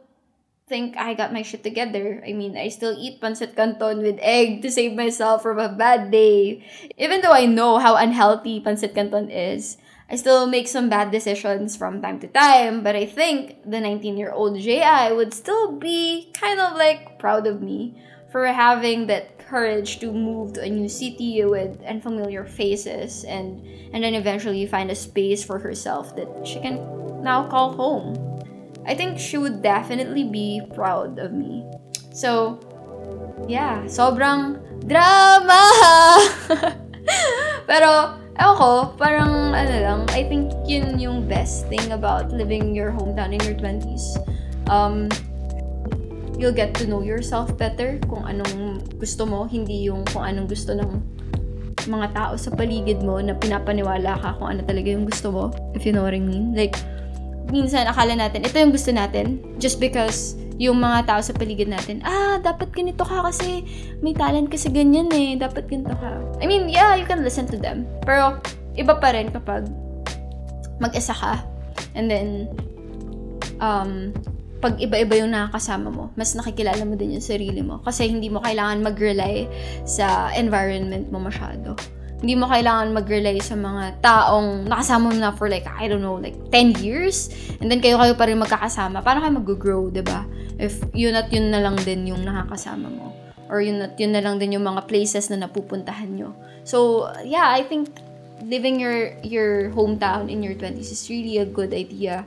think 0.68 0.98
I 0.98 1.14
got 1.14 1.34
my 1.34 1.42
shit 1.42 1.64
together. 1.64 2.22
I 2.26 2.34
mean, 2.34 2.58
I 2.58 2.70
still 2.70 2.96
eat 2.98 3.22
pancit 3.22 3.56
canton 3.56 4.02
with 4.02 4.20
egg 4.22 4.62
to 4.62 4.72
save 4.72 4.94
myself 4.94 5.42
from 5.42 5.58
a 5.58 5.70
bad 5.70 6.12
day. 6.12 6.64
Even 6.98 7.22
though 7.22 7.34
I 7.34 7.46
know 7.46 7.80
how 7.80 7.96
unhealthy 7.96 8.62
pancit 8.62 8.94
canton 8.94 9.32
is, 9.32 9.78
I 10.10 10.16
still 10.16 10.48
make 10.48 10.68
some 10.68 10.90
bad 10.90 11.12
decisions 11.12 11.76
from 11.78 12.02
time 12.02 12.20
to 12.22 12.28
time, 12.28 12.82
but 12.82 12.96
I 12.96 13.06
think 13.06 13.62
the 13.64 13.80
19 13.80 14.18
year 14.18 14.32
old 14.32 14.60
JI 14.60 15.14
would 15.14 15.34
still 15.34 15.74
be 15.74 16.32
kind 16.34 16.60
of 16.60 16.78
like 16.78 17.20
proud 17.20 17.46
of 17.46 17.62
me 17.62 17.98
for 18.32 18.46
having 18.46 19.08
that 19.08 19.39
courage 19.50 19.98
to 20.00 20.14
move 20.14 20.54
to 20.54 20.62
a 20.62 20.70
new 20.70 20.88
city 20.88 21.42
with 21.44 21.82
unfamiliar 21.82 22.46
faces 22.46 23.26
and 23.26 23.58
and 23.92 24.06
then 24.06 24.14
eventually 24.14 24.70
find 24.70 24.94
a 24.94 24.96
space 24.96 25.42
for 25.42 25.58
herself 25.58 26.14
that 26.16 26.30
she 26.46 26.62
can 26.62 26.78
now 27.26 27.50
call 27.50 27.74
home. 27.74 28.14
I 28.86 28.94
think 28.94 29.18
she 29.18 29.38
would 29.38 29.62
definitely 29.62 30.24
be 30.24 30.62
proud 30.74 31.18
of 31.20 31.34
me. 31.34 31.66
So, 32.14 32.62
yeah, 33.50 33.86
sobrang 33.86 34.62
drama! 34.88 35.62
Pero, 37.70 38.18
ewan 38.34 38.56
ko, 38.58 38.72
parang 38.98 39.54
ano 39.54 39.76
lang, 39.78 40.02
I 40.10 40.26
think 40.26 40.54
yun 40.66 40.98
yung 40.98 41.30
best 41.30 41.70
thing 41.70 41.94
about 41.94 42.34
living 42.34 42.74
your 42.74 42.90
hometown 42.90 43.36
in 43.36 43.42
your 43.46 43.58
20s. 43.58 44.18
Um, 44.70 45.10
you'll 46.40 46.56
get 46.56 46.72
to 46.80 46.88
know 46.88 47.04
yourself 47.04 47.52
better 47.60 48.00
kung 48.08 48.24
anong 48.24 48.80
gusto 48.96 49.28
mo, 49.28 49.44
hindi 49.46 49.92
yung 49.92 50.08
kung 50.08 50.24
anong 50.24 50.48
gusto 50.48 50.72
ng 50.72 51.20
mga 51.92 52.08
tao 52.16 52.34
sa 52.40 52.50
paligid 52.56 53.04
mo 53.04 53.20
na 53.20 53.36
pinapaniwala 53.36 54.16
ka 54.24 54.40
kung 54.40 54.56
ano 54.56 54.64
talaga 54.64 54.88
yung 54.88 55.04
gusto 55.04 55.30
mo, 55.30 55.44
if 55.76 55.84
you 55.84 55.92
know 55.92 56.08
what 56.08 56.16
I 56.16 56.24
mean. 56.24 56.56
Like, 56.56 56.80
minsan 57.52 57.92
akala 57.92 58.16
natin, 58.16 58.48
ito 58.48 58.56
yung 58.56 58.72
gusto 58.72 58.96
natin, 58.96 59.44
just 59.60 59.84
because 59.84 60.40
yung 60.60 60.80
mga 60.80 61.08
tao 61.12 61.20
sa 61.20 61.36
paligid 61.36 61.68
natin, 61.68 62.00
ah, 62.08 62.40
dapat 62.40 62.72
ganito 62.72 63.04
ka 63.04 63.20
kasi 63.28 63.68
may 64.00 64.16
talent 64.16 64.48
kasi 64.48 64.72
ganyan 64.72 65.12
eh, 65.12 65.36
dapat 65.36 65.68
ganito 65.68 65.92
ka. 65.92 66.24
I 66.40 66.48
mean, 66.48 66.72
yeah, 66.72 66.96
you 66.96 67.04
can 67.04 67.20
listen 67.20 67.48
to 67.52 67.60
them. 67.60 67.84
Pero, 68.08 68.40
iba 68.80 68.96
pa 68.96 69.12
rin 69.12 69.28
kapag 69.32 69.68
mag-isa 70.80 71.12
ka, 71.12 71.44
and 71.96 72.08
then, 72.08 72.48
um, 73.60 74.16
pag 74.60 74.76
iba-iba 74.76 75.24
yung 75.24 75.32
nakakasama 75.32 75.88
mo, 75.88 76.12
mas 76.20 76.36
nakikilala 76.36 76.84
mo 76.84 77.00
din 77.00 77.16
yung 77.16 77.24
sarili 77.24 77.64
mo. 77.64 77.80
Kasi 77.80 78.12
hindi 78.12 78.28
mo 78.28 78.44
kailangan 78.44 78.84
mag-rely 78.84 79.48
sa 79.88 80.32
environment 80.36 81.08
mo 81.08 81.24
masyado 81.24 81.80
hindi 82.20 82.36
mo 82.36 82.52
kailangan 82.52 82.92
mag-rely 82.92 83.40
sa 83.40 83.56
mga 83.56 84.04
taong 84.04 84.68
nakasama 84.68 85.08
mo 85.08 85.16
na 85.16 85.32
for 85.32 85.48
like, 85.48 85.64
I 85.64 85.88
don't 85.88 86.04
know, 86.04 86.20
like 86.20 86.36
10 86.52 86.84
years. 86.84 87.32
And 87.64 87.72
then 87.72 87.80
kayo-kayo 87.80 88.12
pa 88.20 88.28
rin 88.28 88.44
magkakasama. 88.44 89.00
Paano 89.00 89.24
kayo 89.24 89.34
mag-grow, 89.40 89.84
ba 89.88 89.96
diba? 89.96 90.22
If 90.60 90.84
yun 90.92 91.16
at 91.16 91.32
yun 91.32 91.48
na 91.48 91.64
lang 91.64 91.80
din 91.80 92.12
yung 92.12 92.28
nakakasama 92.28 92.92
mo. 92.92 93.16
Or 93.48 93.64
yun 93.64 93.80
at 93.80 93.96
yun 93.96 94.12
na 94.12 94.20
lang 94.20 94.36
din 94.36 94.60
yung 94.60 94.68
mga 94.68 94.92
places 94.92 95.32
na 95.32 95.48
napupuntahan 95.48 96.12
nyo. 96.12 96.36
So, 96.68 97.08
yeah, 97.24 97.48
I 97.48 97.64
think 97.64 97.88
living 98.44 98.84
your 98.84 99.16
your 99.24 99.72
hometown 99.72 100.28
in 100.28 100.44
your 100.44 100.56
20s 100.56 100.92
is 100.92 101.08
really 101.08 101.40
a 101.40 101.48
good 101.48 101.76
idea 101.76 102.24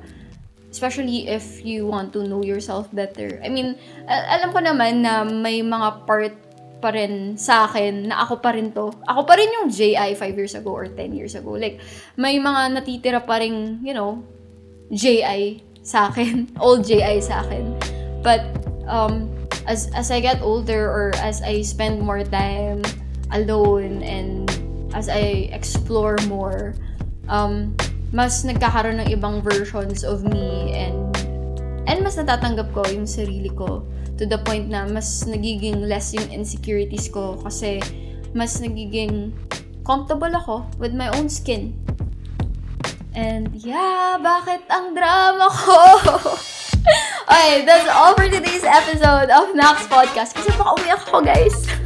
especially 0.72 1.28
if 1.28 1.60
you 1.60 1.84
want 1.84 2.16
to 2.16 2.24
know 2.24 2.40
yourself 2.40 2.88
better. 2.96 3.36
I 3.44 3.52
mean, 3.52 3.76
alam 4.08 4.56
ko 4.56 4.58
naman 4.64 5.04
na 5.04 5.22
may 5.22 5.60
mga 5.60 6.08
part 6.08 6.32
pa 6.82 6.90
rin 6.90 7.38
sa 7.38 7.70
akin 7.70 8.10
na 8.10 8.24
ako 8.26 8.42
pa 8.42 8.56
rin 8.56 8.72
to. 8.74 8.90
Ako 9.06 9.22
pa 9.28 9.38
rin 9.38 9.52
yung 9.52 9.70
JI 9.70 10.18
5 10.18 10.34
years 10.34 10.56
ago 10.58 10.74
or 10.74 10.90
10 10.90 11.14
years 11.14 11.38
ago. 11.38 11.54
Like, 11.54 11.78
may 12.18 12.40
mga 12.40 12.74
natitira 12.74 13.20
pa 13.22 13.38
rin, 13.38 13.78
you 13.86 13.94
know, 13.94 14.24
JI 14.90 15.62
sa 15.84 16.10
akin. 16.10 16.50
Old 16.64 16.82
JI 16.88 17.22
sa 17.22 17.46
akin. 17.46 17.78
But, 18.24 18.42
um, 18.88 19.30
as, 19.68 19.92
as 19.94 20.10
I 20.10 20.18
get 20.18 20.42
older 20.42 20.90
or 20.90 21.14
as 21.22 21.38
I 21.44 21.62
spend 21.62 22.02
more 22.02 22.24
time 22.24 22.82
alone 23.30 24.02
and 24.02 24.50
as 24.90 25.08
I 25.08 25.52
explore 25.54 26.18
more, 26.26 26.74
um, 27.28 27.76
mas 28.12 28.44
nagkakaroon 28.44 29.00
ng 29.02 29.08
ibang 29.08 29.40
versions 29.40 30.04
of 30.04 30.22
me 30.22 30.76
and 30.76 30.94
and 31.88 32.04
mas 32.04 32.14
natatanggap 32.14 32.68
ko 32.76 32.84
yung 32.92 33.08
sarili 33.08 33.48
ko 33.48 33.82
to 34.20 34.28
the 34.28 34.38
point 34.44 34.68
na 34.68 34.84
mas 34.84 35.24
nagiging 35.24 35.88
less 35.88 36.12
yung 36.12 36.28
insecurities 36.28 37.08
ko 37.08 37.40
kasi 37.40 37.80
mas 38.36 38.60
nagiging 38.60 39.32
comfortable 39.82 40.30
ako 40.30 40.64
with 40.78 40.94
my 40.94 41.10
own 41.18 41.28
skin. 41.28 41.74
And 43.12 43.52
yeah, 43.52 44.16
bakit 44.16 44.64
ang 44.72 44.96
drama 44.96 45.52
ko? 45.52 45.80
okay, 47.28 47.66
that's 47.68 47.88
all 47.92 48.16
for 48.16 48.24
today's 48.24 48.64
episode 48.64 49.28
of 49.28 49.52
Nax 49.52 49.84
Podcast. 49.84 50.32
Kasi 50.32 50.48
baka 50.56 50.70
umiyak 50.80 51.02
ako, 51.04 51.20
guys. 51.20 51.56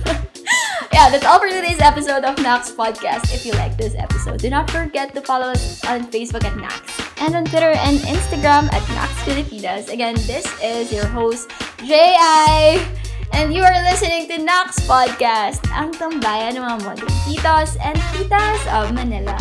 yeah, 0.97 1.11
that's 1.11 1.27
all 1.27 1.39
for 1.39 1.53
today's 1.53 1.81
episode 1.85 2.25
of 2.25 2.37
Nax 2.41 2.73
Podcast. 2.73 3.29
If 3.29 3.45
you 3.45 3.53
like 3.53 3.77
this 3.77 3.95
episode, 3.99 4.41
do 4.41 4.49
not 4.49 4.71
forget 4.71 5.13
to 5.13 5.21
follow 5.21 5.53
us 5.53 5.85
on 5.85 6.09
Facebook 6.09 6.41
at 6.49 6.57
Nax 6.57 6.89
and 7.21 7.37
on 7.37 7.45
Twitter 7.45 7.77
and 7.85 7.99
Instagram 8.09 8.73
at 8.73 8.81
Nax 8.97 9.13
Filipinas. 9.29 9.91
Again, 9.91 10.15
this 10.25 10.49
is 10.65 10.91
your 10.91 11.05
host, 11.05 11.53
J.I. 11.85 12.81
And 13.35 13.53
you 13.53 13.61
are 13.61 13.77
listening 13.85 14.25
to 14.33 14.41
Nax 14.41 14.81
Podcast, 14.89 15.69
ang 15.69 15.93
tambayan 15.93 16.57
ng 16.57 16.65
mga 16.65 16.81
modern 16.89 17.13
titos 17.29 17.77
and 17.85 18.01
titas 18.17 18.65
of 18.73 18.89
Manila. 18.97 19.37